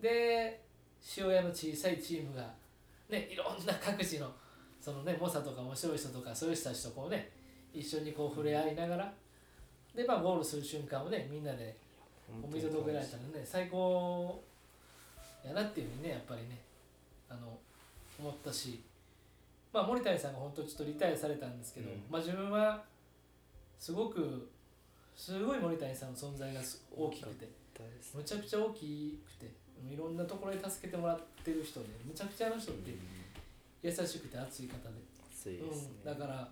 [0.00, 0.60] で
[1.16, 2.48] 塩屋の小さいチームが
[3.08, 4.30] ねいろんな各地の
[4.80, 7.30] そのね猛者とか面白い人とかそういう人たちとこうね
[7.72, 9.12] 一緒にこう触れ合いながら
[9.94, 11.76] でまあゴールする瞬間をねみんなで
[12.42, 14.40] お見届けられたらね最高
[15.46, 16.58] やなっていうふうにねやっぱりね
[17.28, 17.58] あの
[18.18, 18.80] 思ったし
[19.72, 21.96] まあ森谷さんが本当ちょっとリタイアされたんですけど、うん。
[22.10, 22.82] まあ自分は
[23.78, 24.48] すごく
[25.16, 27.60] すごい森谷さんの存在がす大きくて。
[28.14, 29.50] むちゃくちゃ大きくて
[29.88, 32.90] いろんなところで助けてもらってる人でむちゃくちゃあの人って
[33.82, 34.94] 優しくて熱い方で、
[35.32, 35.88] 暑いですね。
[36.04, 36.48] うん、だから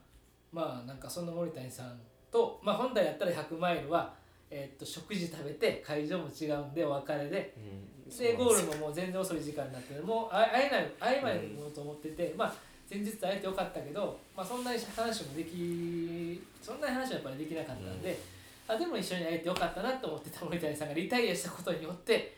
[0.52, 2.00] まあなんかそんな森谷さん
[2.30, 4.14] と、まあ、本来やったら100マイルは、
[4.50, 7.98] えーっと食事食べて会場も違うんでお別れでうん。
[8.16, 12.54] でゴールももう全然遅い時間になってもう会えない会えないものと思ってて、まあ
[12.90, 18.18] 前日会えてよかったけど、まあ、そんなに話もできそんなに話はやっぱりできなかったんで、
[18.66, 22.34] あでも一緒に会えてよかったなと思ってた森谷さんがリタイアしたことによって、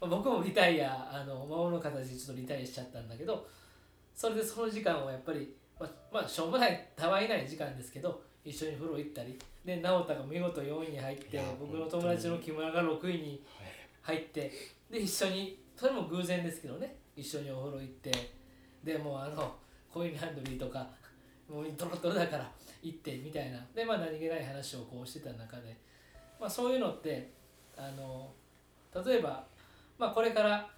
[0.00, 3.46] まあ僕もリタイアあの魔王の形でちょっとリタイアしちゃったんだけど
[4.16, 13.42] それでその時間をやっぱり、まあ、まあしょうもないたわいない時間ですけど一緒に風呂行ったりで直太が見事4位に入って僕の友達の木村が6位に
[14.00, 14.50] 入って
[14.90, 18.10] で一緒にそれも偶然ですけどね一緒にお風呂行って
[18.82, 19.54] でもうあの
[19.92, 20.86] コインランドリーとか
[21.50, 22.50] もうトロトロだから
[22.82, 23.64] 行ってみたいな。
[23.74, 25.76] でまあ何気ない話をこうしてた中で、
[26.40, 27.30] まあ、そういうのって
[27.76, 28.30] あの
[29.04, 29.44] 例えば、
[29.98, 30.68] まあ、これから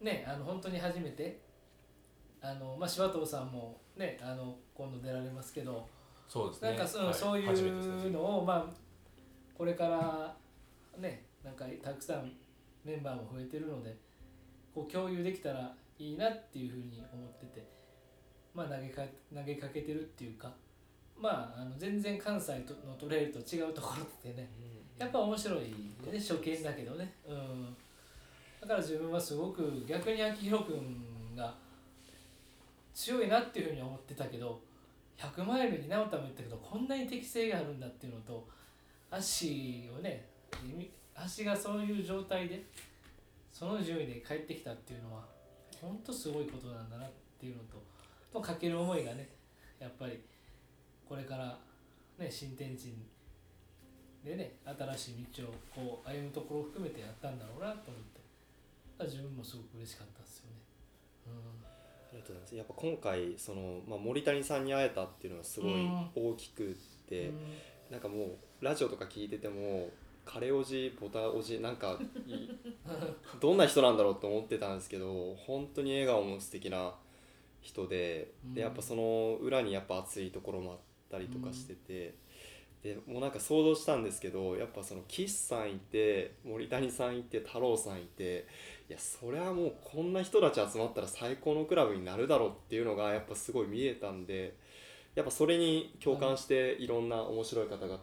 [0.00, 1.40] ねあの本当に初めて
[2.40, 5.86] あの、まあ、柴藤さんもねあの今度出られますけど
[6.28, 6.70] そうですね。
[6.70, 7.14] なんかそ,、はい。
[7.14, 8.66] そういうのをまあ
[9.56, 10.36] これから
[10.98, 12.32] ねなんかたくさん
[12.84, 13.96] メンバーも増えてるので
[14.74, 17.66] こう共有できたらいいなっていうふうに思ってて
[18.54, 19.02] まあ投げか
[19.34, 20.52] 投げかけてるっていうか
[21.16, 24.48] まああの全然関西とのトレイルと違うところってね
[24.98, 27.12] やっぱ面白いね初見だけどね。
[27.26, 27.76] うん。
[28.60, 31.17] だから自分はすごく逆に秋広君が
[32.98, 34.60] 強いなっていうふうに思ってたけど
[35.18, 38.44] 100マイルに直太も言ったけどこんなに適性があるんだっていうのと
[39.08, 40.26] 足をね
[41.14, 42.64] 足がそういう状態で
[43.52, 45.22] その順位で帰ってきたっていうのは
[45.80, 47.80] 本当すごいことなんだなっていうのと
[48.32, 49.28] とかける思いがね
[49.78, 50.20] やっぱり
[51.08, 51.56] これから
[52.18, 52.96] ね新天地
[54.24, 58.02] でね新しい道をこう歩むところを含めてやったんだろうなと思っ
[58.98, 60.17] て自分もすごく嬉しかった。
[62.10, 62.56] ありがとうございます。
[62.56, 66.10] やっぱ今回その、まあ、森谷さんに会えたっていうのはすごいうん。
[66.14, 66.74] 大きくっ
[67.08, 67.32] て、
[67.90, 69.90] なんかもうラジオとか聞いてても
[70.24, 72.50] カレーおじボタおじなんかい
[73.40, 76.94] どんな人なんだろうと思ってたんですけど本当に笑顔も素敵な
[77.62, 80.78] 人ででやっぱその裏にやっぱ熱いところもあっ
[81.10, 82.14] たりとかしてて、
[82.82, 88.46] でもうなんか想像したんですけどやっぱその岸さんいて森谷さんいて太郎さんいて
[88.88, 94.56] いやそれはもうこんな人たち集まったら最高のクラブになるだろうっていうのがやっぱすごい見えたんで
[95.14, 97.98] やっぱそれに共感していろんな面白い方々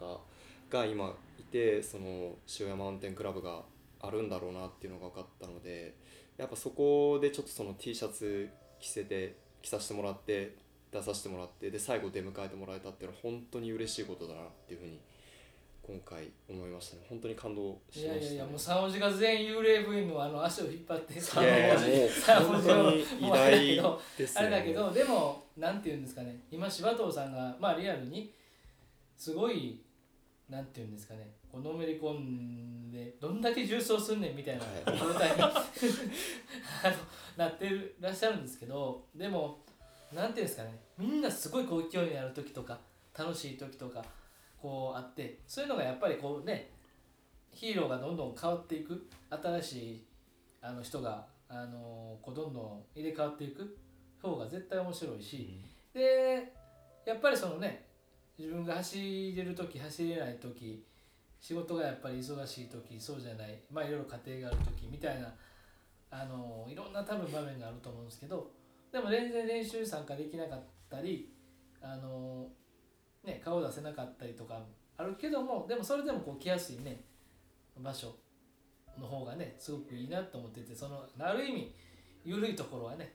[0.70, 3.64] が今いてその塩山マウンテンクラブが
[4.00, 5.96] あるんだろうなっていうのが分かったので
[6.38, 10.56] やっぱそこでちょっとその T シャツ着せて着させてもらって
[10.92, 15.00] 出させてもらってで最後出迎えてもらえたっていうのは本当に嬉しいことだなっていうふうに
[15.86, 17.04] 今回思いましたね。
[17.08, 18.16] 本当に感動いしましたね。
[18.16, 21.70] やいやいやもう三文字が全員幽霊部員のあの足を引っ張っていやい
[22.28, 23.82] やもう本当に偉大
[24.18, 26.40] ですあよれだけどでもなんて言うんですかね。
[26.50, 28.34] 今柴藤さんがまあリアルに
[29.16, 29.80] すごい
[30.50, 31.30] なんて言うんですかね。
[31.52, 35.00] こうのめり込んでどんだけ重装すんねんみたいなはい。
[35.00, 35.48] 状態にあ
[37.38, 39.60] のなってるらっしゃるんですけどでも
[40.12, 40.80] なんていうんですかね。
[40.98, 42.80] みんなすごいこう勢いにある時とか
[43.18, 44.04] 楽しい時とか
[44.62, 46.70] こうあってそういうのがやっぱりこうね
[47.52, 49.08] ヒーローがどんどん変わっていく。
[49.30, 50.06] 新しい
[50.62, 53.78] あの人があのこうどんどん入れ替わっていく。
[54.26, 55.62] 方が絶対面白いし、
[55.94, 56.52] で
[57.06, 57.86] やっぱりそのね
[58.38, 60.84] 自分が走れる時走れない時
[61.40, 65.32] 仕事がやっぱり忙しい時そうじゃないまあいろいろ家庭がある時みたいな
[66.10, 68.52] あのいろんな多分場面があると思うんですけど
[68.92, 71.30] でも全然練習に参加できなかったり
[71.82, 72.48] あの、
[73.26, 74.62] ね、顔出せなかったりとか
[74.98, 77.02] あるけどもでもそれでもこう来やすいね
[77.78, 78.16] 場所
[79.00, 81.74] の方がねすごくいいなと思っててそのある意味
[82.24, 83.14] 緩いところはね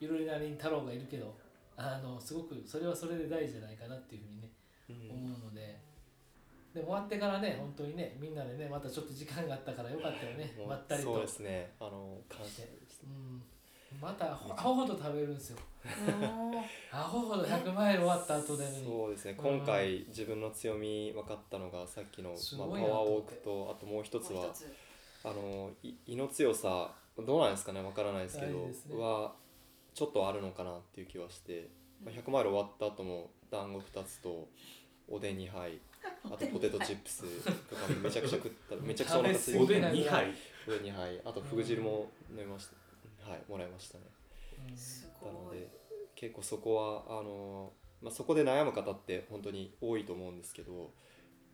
[0.00, 1.36] 緩いなりに太郎がいるけど
[1.76, 4.50] あのすごくそれはそれで大事じゃないかなっていうふうにね
[4.90, 5.28] うん。
[5.28, 5.78] 思うので。
[6.74, 11.14] でも終わってからね本当にねみんなでねまたちょっと時間があったからよかったよね まったりと。
[11.14, 13.42] そうですねあの感謝ですうん
[14.00, 15.58] またアホほど食べるんですよ。
[15.84, 16.58] うん
[16.92, 18.84] アホほど100マイル終わった後でに。
[18.84, 19.36] そうですね。
[19.38, 19.58] うん。
[19.58, 24.52] 今回自分の強み分かったのがさっきの、まあ、パワーウォークとあともう一つは
[25.24, 27.80] あのい胃の強さどうなんですかね？
[27.82, 28.72] 分からないですけどね。
[28.90, 29.32] は
[29.94, 31.68] ちょっとあるのかなっていう気はして、
[32.04, 34.48] まあ、100マイル終わった後も団子2つと
[35.08, 35.80] おでん2杯
[36.24, 40.34] あとポテトチップスとかめちゃくちゃ食った めちゃくちゃお腹空いておでん2杯。
[40.66, 41.20] おでん2杯。
[41.24, 42.74] あとふぐ汁も飲みました、
[43.28, 44.04] はいもらいましたね。
[44.70, 44.76] うん。
[44.76, 45.68] すなのごいで
[46.14, 47.72] 結構そこはあの、
[48.02, 50.92] まあ、そこで悩む方って本当に多いと思うんですけど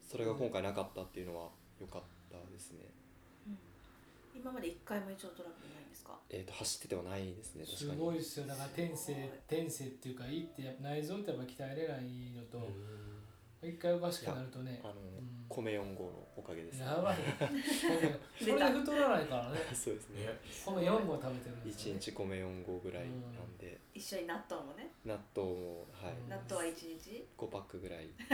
[0.03, 1.49] それが今回なかったっていうのは
[1.81, 2.79] 良かったですね、
[4.35, 6.19] 今まで一回も一応トラブルないんですか？
[6.31, 8.01] えー、と走っててはないですねす確かに。
[8.01, 8.47] ごいですよ。
[8.47, 12.05] だから天性天性っていうかいいってやっぱ内臓ってやっぱ鍛えれない
[12.35, 12.69] のと
[13.69, 15.45] 一回おかしくなるとねあの、うん。
[15.49, 17.17] 米4号のおかげです、やばい。
[18.39, 19.59] それで太らないからね。
[19.75, 20.27] そうですね。
[20.27, 20.33] ね
[20.67, 24.91] 米4合食べてるんですよ1ね日米4合ぐらいなんで、一緒に納豆もね。
[25.05, 28.09] 納豆もはい、うん納豆は一日？5パックぐらい、はい、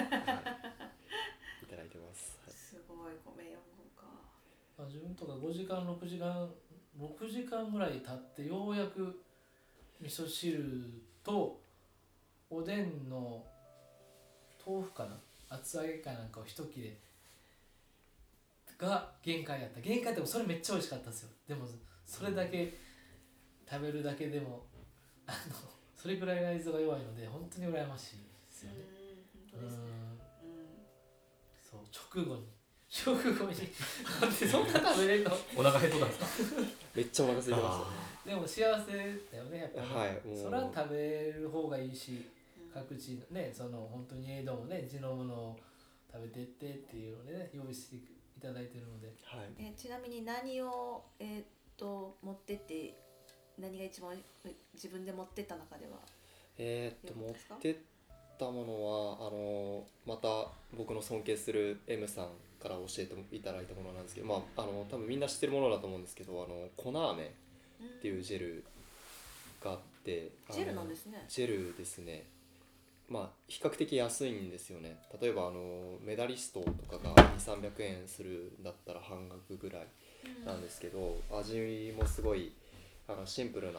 [1.62, 2.54] いただいてます、はい。
[2.54, 4.06] すごい米4合か。
[4.78, 6.50] まあ自分とか5時間6時間
[6.98, 9.22] 6時間ぐらい経ってようやく
[10.00, 11.60] 味噌汁と
[12.48, 13.44] おでんの
[14.66, 15.16] 豆腐かな
[15.48, 16.96] 厚揚げかなんかを一切れ
[18.78, 21.66] が限界やった限界でもそれめっちゃ美味しかったですよでも
[22.06, 22.72] それだけ
[23.70, 24.62] 食べるだけでも
[25.26, 25.54] あの
[25.94, 28.78] それぐらい内臓が弱いので本当に羨ましいですよね
[29.54, 30.20] うん
[31.60, 31.80] そう
[32.14, 32.46] 直後に
[32.90, 33.70] 直後に
[34.20, 36.60] なんでそんな食べれるのお腹減っとったんですか
[36.94, 37.86] めっちゃお腹空いてま
[38.26, 42.26] でも幸せだよねやっぱり、ねはいそれは食べる方がいいし
[42.72, 45.56] 各地ねその本当に江戸もね地のものを
[46.12, 48.00] 食べてってっていうのでね用意してい
[48.40, 49.08] ただいてるので。
[49.24, 49.48] はい。
[49.58, 51.44] えちなみに何をえーっ
[51.76, 52.94] と持ってって
[53.58, 54.16] 何が一番
[54.74, 55.92] 自分で持ってった中では
[56.58, 57.76] えーっと持ってっ
[58.38, 58.84] たもの
[59.20, 60.28] はあのまた
[60.76, 62.28] 僕の尊敬する M さん
[62.60, 68.64] から教えていただいたものなんですけどまああの多分みんな知ってるものだと思うんですけどあの粉飴っていうジェル
[69.62, 71.24] があってジェルなんですね。
[71.28, 72.26] ジェルですね
[73.10, 74.96] まあ比較的安いんですよね。
[75.20, 79.86] 例えばあのメダリストとかが2300円するんだったら半額ぐらい
[80.46, 82.52] なんですけど味もすごい
[83.08, 83.78] あのシンプルなな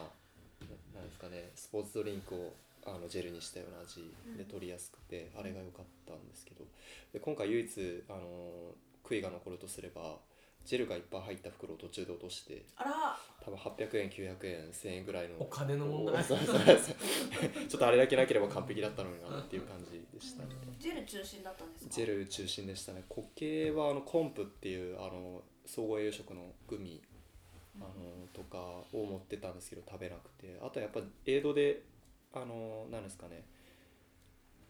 [0.94, 2.52] なんですかねスポーツドリンクを
[2.84, 6.64] あのジェルにしたような味で取りやすくて、あれが良かったんですけど。
[7.12, 8.74] で今回唯一あの
[9.04, 10.16] 悔いが残るとすれば
[10.64, 13.18] ジェルがいっぱい入った袋を途中で落としてあら。
[13.44, 15.34] 多分800円900円1000円ぐらいの。
[15.40, 16.22] お金の問題。
[16.24, 20.50] ちょっとあれだけなければ完璧だったのになっていう感じでしたね。
[20.78, 21.90] ジェル中心だったんですか？
[21.90, 23.04] ジェル中心でしたね。
[23.08, 27.02] 固形はあのコンプっていうあの総合栄養食のグミ
[27.76, 28.58] あのとか
[28.92, 30.56] を持ってたんですけど食べなくて。
[30.62, 31.82] あとはやっぱエイドで
[32.32, 33.44] あの何ですかね。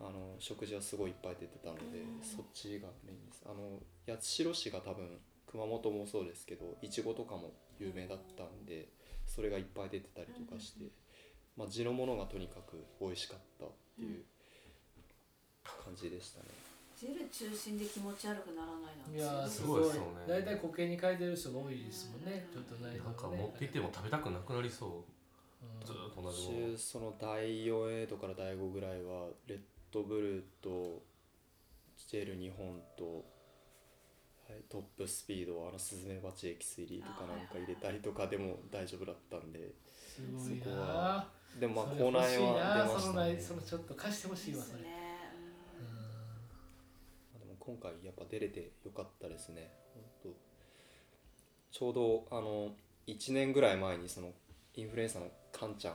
[0.00, 2.20] あの食事はすごいいっぱい出てたので、うん。
[2.22, 3.42] そっちがメインです。
[3.44, 5.20] あの八代市が多分
[5.52, 8.88] 熊本もそうですけどいちごとかも有名だったんで
[9.26, 10.86] それがいっぱい出てたりとかして、
[11.56, 14.24] まあ、地のものがとにかく美味しかったっていう
[15.84, 16.48] 感じでしたね、
[17.02, 19.18] ジェル中心で気持ち悪くならないなんて。
[19.18, 20.08] いやーすすごいですよね。
[20.28, 22.46] 大体固形に変えてる人が多いですもんね。
[22.54, 22.62] うん。
[22.64, 25.84] ちょっとないなんか持っていっても食べたくなくなりそう。
[25.84, 26.68] ずーっと同じもの。
[26.72, 29.58] 中その第4エイドから第5ぐらいはレッ
[29.90, 31.02] ドブルと
[32.08, 33.24] ジェル2本と、はい、
[34.68, 39.72] トップスピードあのスズメバチエキス入りとかなんか入れたりとかでも大丈夫だったんで
[40.38, 41.28] そこなは。
[41.60, 44.82] でもまあ口内は出ましたねそのちょっと貸してほしいわそれ。
[44.82, 44.88] で
[47.46, 49.70] も今回やっぱ出れてよかったですね。
[51.70, 52.72] ちょうどあの
[53.06, 54.32] 1年ぐらい前にその
[54.74, 55.94] インフルエンサーのカンちゃん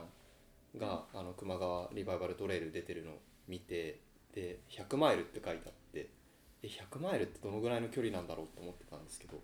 [0.78, 3.14] が、あの熊川リバイバルトレイル出てるのを
[3.46, 4.00] 見て
[4.34, 5.77] で100マイルって書いてあって
[6.62, 9.38] え100マイルってどのぐらいの距離なんだろうと思ってたんですけど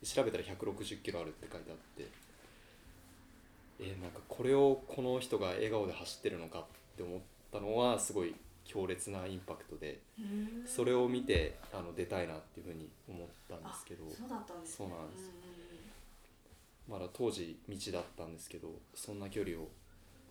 [0.00, 2.08] で調べたら160キロあるって書いてあって
[3.80, 6.64] えなんかこれをこの人が笑顔で走ってるのかっ
[6.96, 7.20] て思っ
[7.52, 8.34] たのはすごい
[8.64, 10.00] 強烈なインパクトで。
[10.18, 14.76] うんそれを見てあの出たいなっていうふうに思ったんですけどあそうだったんですね。
[14.78, 15.30] そうなんです。
[16.88, 19.68] まだ当時道だったんですけどそんな距離を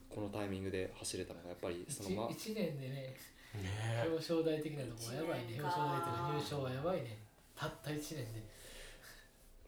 [0.10, 3.16] このタイミングで走れたのがやっぱりそのま 1, 年でね
[3.62, 3.70] ね。
[4.04, 5.60] え表彰台的なとこはやばいね。
[5.60, 7.18] 表彰台というか入賞はやばいね。
[7.56, 8.26] たった1年で、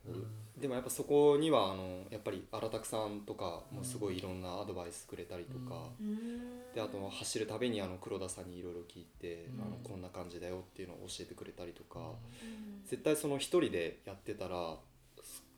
[0.08, 0.28] うん。
[0.60, 6.74] でもやっぱそこにはあのやっぱり荒拓さんとかもすごいいろんなアドバイスくれたりとか、うん。
[6.74, 9.62] であと走るたびにあの黒田さんにいろいろ聞いて、うん。
[9.62, 12.86] あのこんな感じだよっていうのを教えてくれたりとか、うん。
[12.88, 14.76] 絶対その一人でやってたら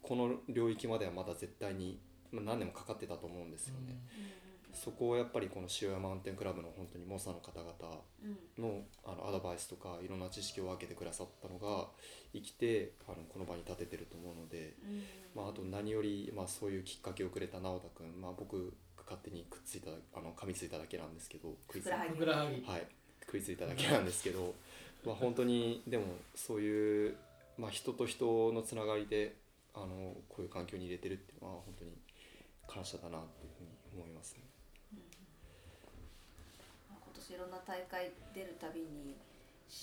[0.01, 1.99] この領域まではまだ絶対に
[2.32, 3.99] まあ何年もかかってたと思うんですよね。
[4.78, 7.73] そこをやっぱりこの塩屋マウンテンクラブの本当に猛者の方々
[8.23, 8.63] うん。
[8.63, 11.88] のあのアドバイスとかいろんな知識を分けてくださったのが
[12.34, 15.03] 生きてあのこの場に立ててると思うので、うん。
[15.36, 22.11] まあ、あと何より、まあ、そういうきっかけをくれた直太君、まあ、僕が勝手にくっついたあの噛みついただけなんですけど食いついふくらはぎ。
[22.13, 22.63] ふくらはぎ。
[22.65, 22.88] はい、
[23.25, 24.53] 食いついただけなんですけど、
[25.05, 26.05] まあ、本当にでも
[26.36, 27.15] そういう、
[27.57, 29.36] まあ、人と人のつながりで
[29.73, 31.91] あのこういう環境に入れてるっていうのは本当に
[32.67, 33.69] 感謝だなっていうふうに
[34.01, 34.41] 思いますね。
[37.28, 39.17] まあ今年いろんな大会出るたびに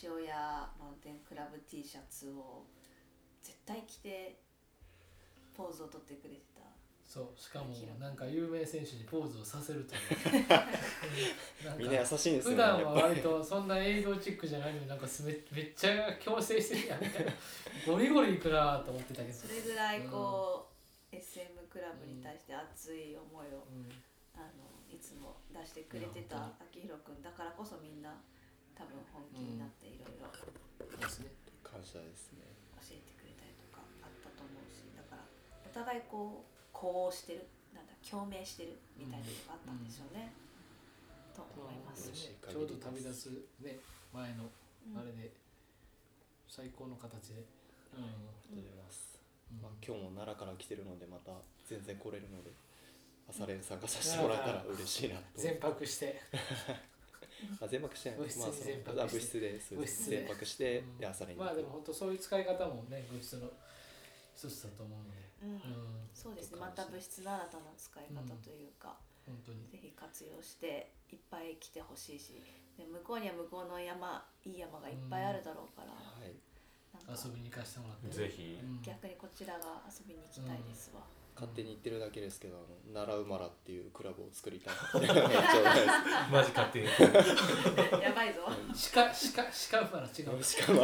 [0.03, 2.65] 塩屋マウンテンクラブ T シャツを
[3.43, 4.39] 絶対着て
[5.55, 6.65] ポーズを取ってくれてた。
[7.05, 7.67] そうしかも
[8.01, 10.01] なんか有名選手にポーズをさせるという。
[11.79, 12.57] みんな優しいんですよね。
[12.57, 17.33] 普段は割とそんな営業チックじゃないのになんかすめめっちゃ強制してるやんみたいな。
[17.87, 19.35] ゴリゴリいくなと思ってたけど。
[19.35, 20.71] それぐらいこ
[21.13, 23.93] う、SM クラブに対して熱い思いを、うん。
[24.35, 24.75] あの
[25.15, 27.23] いつも出してくれてた秋広くん。
[27.23, 28.19] だからこそみんな
[28.75, 30.27] 多分本気になっていろいろ
[30.99, 31.31] ですね。
[31.63, 32.43] 感謝ですね。
[32.83, 35.23] 教えてくれたりとかあったと思うしだから
[35.63, 40.35] お互いこうこうしてるなんだ共鳴してるみたいなのがあったんでしょうね、
[41.31, 43.79] と思います、嬉しいちょうど旅立つね
[44.11, 44.99] 前のうん。
[44.99, 45.31] あれで
[46.51, 47.47] 最高の形で、
[47.95, 48.03] うあ
[48.51, 49.19] りがとうございます。
[49.55, 49.63] ん。
[49.63, 52.51] まあ、今日も奈良から来てるのでまた全然来れるので
[53.29, 55.23] 朝練参加させてもらえたら嬉しいなと。
[55.37, 56.21] 全泊して。
[57.61, 58.11] あ全泊して。
[58.11, 59.03] ない部室にまあその全泊して。
[59.03, 60.99] あ部室で全泊して、うん。
[60.99, 63.51] で朝練にまあでも本当そういう使い方もね物質の
[64.35, 65.51] 一つだと思うので、うん。
[65.51, 66.59] うん、そうですね。
[66.59, 68.97] また物質ならたな使い方というか、
[69.27, 69.69] 本当に。
[69.69, 72.43] ぜひ活用していっぱい来てほしいし。
[72.77, 76.35] で向こうには向こうの山いい山がいっぱいあるだろうから、はい、
[76.93, 78.09] なんか遊びに行かせてもらって。
[78.11, 78.59] ぜひ。
[78.61, 78.83] うん。
[78.83, 84.75] 逆にこちらが遊びに行きたいですわ、勝手に言ってるだけですけどあの奈良馬らっていうクラブを作りたい。
[86.31, 86.87] マジ勝手に。
[88.01, 88.43] やばいぞ。
[88.95, 90.43] 鹿鹿鹿馬ら違う。
[90.43, 90.83] しか も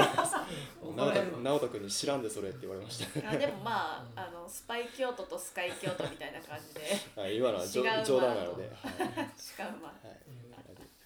[0.82, 3.30] 怒ら直太君に知らんでそれって言われました。
[3.30, 4.38] あでもまあ,、うん。
[4.38, 6.80] あのスパイ京都とスカイ京都みたいな感じで。
[7.14, 8.02] はい今のは冗談
[8.34, 9.40] なので、はい。
[9.40, 10.18] しかもまあはい、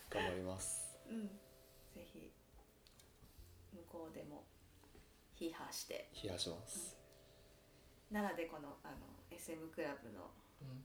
[0.08, 0.96] 頑張ります。
[1.10, 1.28] うん。
[1.94, 2.32] ぜひ
[3.74, 4.46] 向こうでも
[5.38, 6.10] 批判して。
[6.22, 6.96] 冷やします。
[8.10, 9.13] 奈良でこのあの
[9.44, 10.32] SM クラブの
[10.62, 10.80] うん。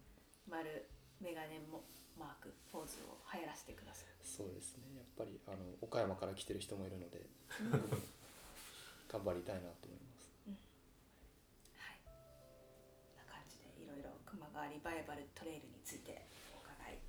[0.51, 0.89] 丸
[1.21, 1.83] メガネも
[2.19, 4.11] マークポーズを流行らせてください。
[4.19, 4.83] そうですね。
[4.97, 7.23] やっぱりあの岡山から来てる人もいるので
[9.07, 10.29] 頑張りたいなと思います。
[14.59, 16.99] 川リバイバルトレイルについてお伺い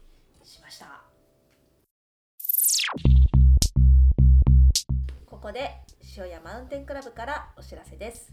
[0.45, 1.03] しました。
[5.27, 5.83] ここで
[6.17, 8.33] 塩屋マウンテンクラブからお知らせです。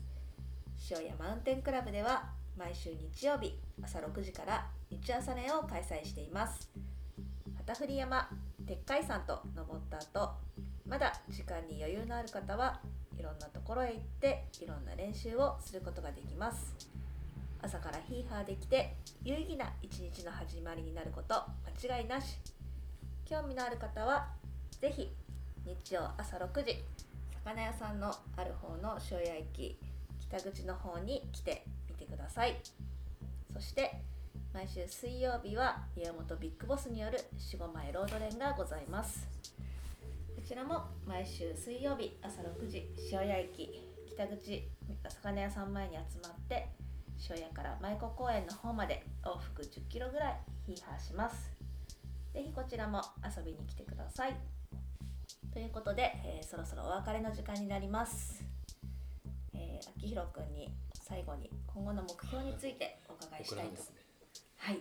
[0.92, 3.54] 塩屋マウンテンクラブでは毎週日曜日
[3.84, 6.70] 朝6時から日朝練を開催しています。
[7.56, 8.28] 旗振山
[8.66, 10.32] 鉄海山と登った後
[10.88, 12.82] まだ時間に余裕のある方は
[13.20, 16.76] いろんなところへ行っていろんな練習をすることができます。
[17.62, 21.36] 朝からヒーハーできて有意義な一日の始まりになること
[21.86, 22.40] 間違いなし。
[23.26, 24.30] 興味のある方は
[24.80, 25.12] ぜひ
[25.66, 26.84] 日曜朝6時
[27.44, 29.78] 魚屋さんのある方の塩屋駅
[30.22, 31.66] 北口の方に来て
[31.98, 32.56] てください。
[33.54, 34.02] そして
[34.54, 39.28] 毎週水曜日は岩本ビッグボスによる4 5枚ロード練がございます。
[40.36, 44.64] こちらも毎週水曜日朝6時塩屋駅北口
[45.10, 46.70] 魚屋さん前に集まって
[47.30, 51.52] 塩屋から舞子公園の方まで往復10キロぐらいヒーハーします。
[52.34, 54.38] ぜひこちらも遊びに来てください。
[55.52, 58.44] ということで、えーそろそろお別れの時間になります、
[59.56, 60.72] えー、秋広くんに
[61.08, 63.82] 最後に今後の目標についてお伺いしたいと。
[64.58, 64.80] はい。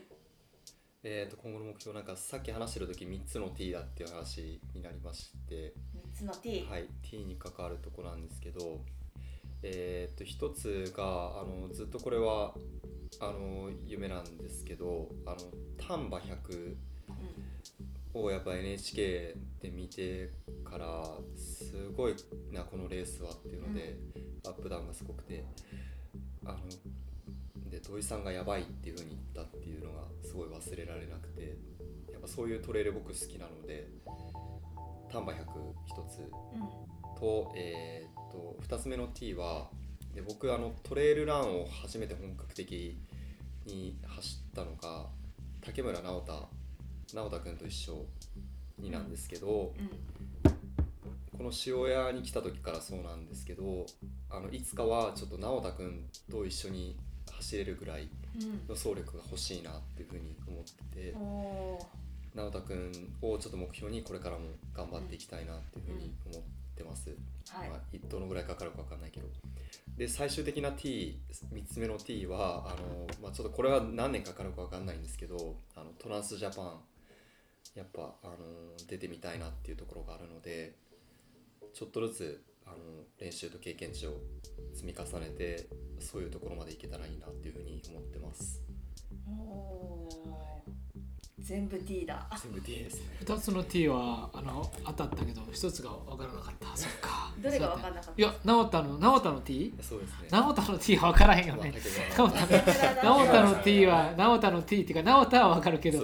[1.04, 5.72] えー、と今後の目標なんかさっき話してる時3つの T だっていう話になりまして。
[5.94, 8.80] 3つの T、はい、T に関わるところなんですけど、
[9.62, 12.54] えー、と一つがあのずっとこれは
[13.20, 15.36] あの夢なんですけどあの
[15.78, 16.74] 丹波100
[18.14, 20.32] をやっぱ NHK で見て
[20.64, 21.04] から
[21.36, 22.16] すごい
[22.50, 23.96] なこのレースはっていうので、
[24.44, 25.44] アップダウンがすごくて
[26.47, 31.57] あので土井さんがやばいっていう風に言ったっていうのがすごい忘れられなくて
[32.12, 33.88] やっぱそういうトレイル僕好きなので
[35.12, 35.36] 丹波100
[35.86, 36.30] 一つ
[37.18, 39.68] と,、えー、と2つ目の T は
[40.14, 42.99] で僕あのトレイルランを初めて本格的
[43.66, 45.07] に走ったのが
[45.64, 46.49] 竹村直太
[47.14, 48.05] 直太君と一緒
[48.78, 50.16] になんですけど、うん。
[51.36, 53.86] この塩屋に来た時からそうなんですけど
[54.30, 56.96] あのいつかはちょっと直太君と一緒に
[57.32, 62.06] 走れるぐらいうんの走力が欲しいなっていうふうに思ってておー。
[62.36, 66.42] 直太君をちょっと目標にこれからも頑張っていきたいなっていうふうに思っ
[66.76, 67.08] てます。
[67.48, 69.26] はい、まあ、一どのぐらいかかるか分かんないけど。
[69.96, 71.16] で最終的な T3
[71.66, 76.80] つ目の T はあの、まあ、ちょっとこれは何年かかるか分かんないんですけどあのトランスジャパン
[77.74, 78.36] やっぱあの
[78.88, 80.74] 出てみたいなっていうところがあるので
[81.72, 82.76] ちょっとずつあの
[83.18, 84.20] 練習と経験値を
[84.74, 88.60] 積み重ねてそういうところまでいけたらいいなっていうふうに思ってます。
[89.28, 90.46] おー。
[91.38, 92.26] 全部 T だ。
[92.42, 93.02] 全部 T ですね。
[93.24, 96.76] 2つの T はあの当たったけど1つが分からなかった。
[96.76, 97.32] そっか。
[97.40, 98.20] どれが分かんなかった？
[98.20, 99.74] いや直太の直太の T?
[99.80, 100.28] そうですね。
[100.32, 101.74] 直太の T は分からへんよまあね
[102.16, 102.46] 直太の
[103.02, 106.00] 直太の T は直太の T っていうか直太は分かるけど。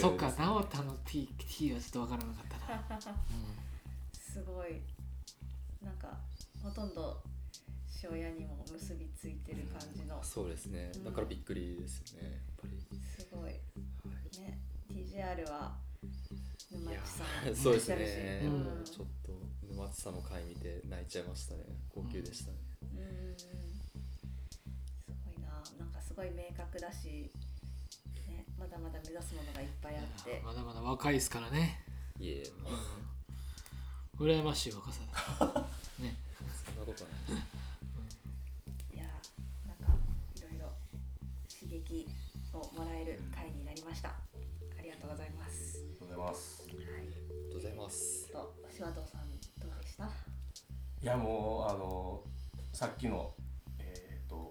[0.00, 0.32] そっか。
[0.38, 3.00] 直太の T, T はちょっと分からなかったな、
[4.18, 4.80] すごい
[5.84, 6.18] なんか
[6.62, 7.22] ほとんど
[8.02, 10.22] 塩屋にも結びついてる感じの。
[10.22, 10.90] すそうですね。
[11.04, 12.94] だからびっくりですよねやっぱり。
[13.34, 13.52] ごい。
[14.40, 14.58] ね
[14.88, 15.76] TJR は
[16.70, 18.40] 沼地さんそうですね。
[18.44, 18.48] う
[18.80, 18.84] ん。
[18.84, 19.32] ちょっと
[19.68, 21.64] 沼津さんの回見て泣いちゃいましたね。
[21.94, 22.98] 号泣でしたね、うん。
[22.98, 23.46] うんす
[25.24, 27.30] ごいななんかすごい明確だし、
[28.28, 30.42] ね、まだまだ目指すものがいっぱいあって。
[30.44, 31.80] まだまだ若いですからね。
[32.20, 33.13] いえまあ
[34.18, 35.06] 羨ましい若さで
[35.96, 36.16] す ね。
[36.64, 37.42] そんなことはない
[38.94, 39.04] いや
[39.66, 39.92] なんか
[40.36, 40.72] いろいろ
[41.48, 42.08] 刺激
[42.52, 44.08] をもらえる回になりました。
[44.10, 45.78] ありがとうございます。
[45.78, 46.62] ありがとうございます。
[46.62, 46.72] はい。
[46.72, 47.12] ありが
[47.48, 48.30] とうございます。
[48.32, 50.04] と柴藤さんどうでした？
[50.04, 52.22] いやもうあの
[52.72, 53.34] さっきの
[53.78, 54.50] えっ、と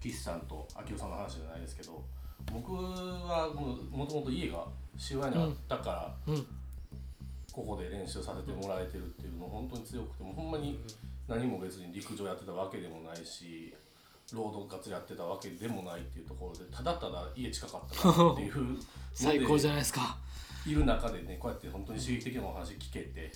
[0.00, 2.04] 岸さんと秋夫さんの話じゃないですけど
[2.50, 4.66] 僕はもともと家が
[5.10, 6.46] 塩屋にあったから、うん
[7.52, 10.80] ここで練習させてもらえてるっていうの本当に強くてもうほんまに
[11.28, 13.72] 何も別に陸上やってたわけでもないし
[14.32, 18.78] ロード活やってたわけでもないっていうところでただただ家近かったからっていう
[19.12, 20.16] 最高じゃないですか
[20.66, 23.32] いる中でねこうやって本当に刺激的なお話聞けて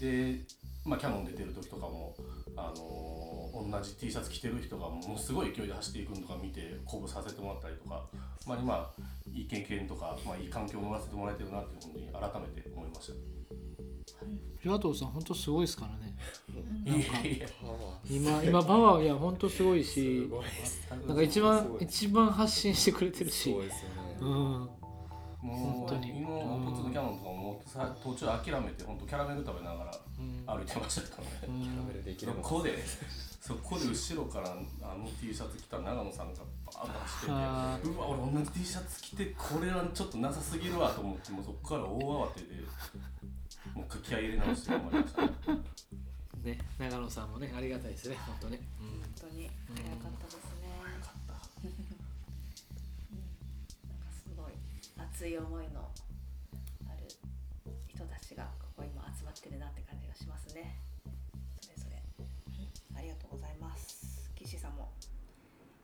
[0.00, 0.44] で、
[0.84, 2.16] まあ、キャノン出てる時とかも、
[2.56, 8.02] あのー同じ T シャツ着てる人がものすごい勢いで走っていくのとか見て鼓舞させてもらったりとか、
[8.46, 8.90] まあ、今
[9.32, 13.43] いい経験とか、まあ、いい環境を乗らせてもらえてるなっていうふうに改めて思いました。
[14.64, 16.16] 岩藤さん本当すごいですからね。
[16.84, 17.46] いやいや。
[17.60, 20.30] パワー今今パワーいや本当すごいすし
[21.06, 23.52] なんか一番一番発信してくれてるし。
[23.52, 24.28] そうですよね、うん。
[24.28, 24.68] も
[25.42, 26.12] 本当に。
[26.12, 30.44] う今のオプツのキャノンとかももうさ途中諦めて本当キャラメル食べながらうん。
[30.46, 31.28] 歩いてましたけどね。
[31.48, 31.60] うん。
[31.60, 32.72] キャラメルできればここで
[33.44, 42.46] そこで後ろからあの T シャツ着た長野さんがバーッと走あっててうわ俺同じ T シャツ着てこれはちょっとなさすぎるわと思ってもうそこから大慌てで
[43.74, 45.28] もう一回気合い入れ直して頑張りましたね
[46.44, 51.40] ね長野さんもねありがたいですね本当ね、うん本当に早かったですね、なんか
[54.12, 54.52] すごい
[54.98, 55.88] 熱い思いの
[56.88, 57.08] ある
[57.88, 60.78] 人たちがここ今集まってるなって感じがしますね。
[61.62, 62.02] それぞれ、
[62.98, 64.30] ありがとうございます。
[64.34, 64.92] 岸さんも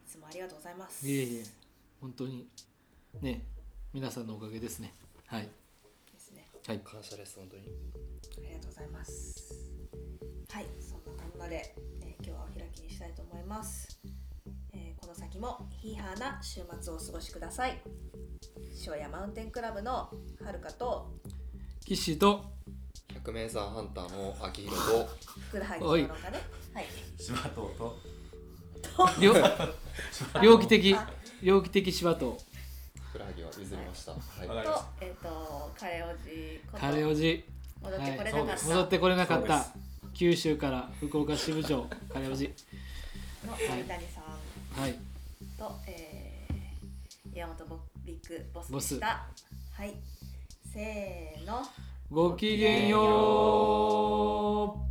[0.06, 1.08] いつもありがとうございます。
[1.08, 1.44] いえいえ
[2.00, 2.46] 本当に
[3.22, 3.42] ね
[3.94, 4.92] 皆さんのおかげですね。
[5.26, 5.42] はい。
[5.42, 5.59] ですね
[6.70, 6.80] はい。
[6.84, 7.64] 感謝です本当に。
[7.64, 9.72] ありがとうございます。
[10.52, 10.66] はい。
[10.80, 13.98] そんなこんなで、えー今日はお開きにしたいと思います、
[14.72, 17.82] えーこの先もヒーハーな週末をお過ごしください。
[18.80, 20.12] 庄屋マウンテンクラブのは
[20.52, 21.10] るかと
[21.84, 22.44] 岸と
[23.14, 26.02] 百名山ハンターの秋広とふくらはぎおい。
[26.02, 26.38] 評論家ね
[26.72, 26.86] はい。
[27.18, 27.98] 柴藤と。
[29.20, 29.34] 猟
[30.40, 30.96] 猟奇的
[31.42, 32.38] 猟奇的柴と
[33.10, 34.12] ふくらはぎは譲りました。
[34.12, 34.64] はい。
[34.64, 37.44] と、えっ、と、カレオジカレオジ
[37.82, 37.96] 戻
[38.84, 39.66] ってこれなかった、
[40.14, 42.54] 九州から福岡支部長カレオジ
[43.44, 44.80] の谷さん。
[44.80, 44.94] はい。
[45.58, 49.26] と、えー、山本ボビッグボスでした。
[49.72, 49.94] はい。
[50.72, 51.62] せーの。
[52.12, 54.90] ごきげんよう。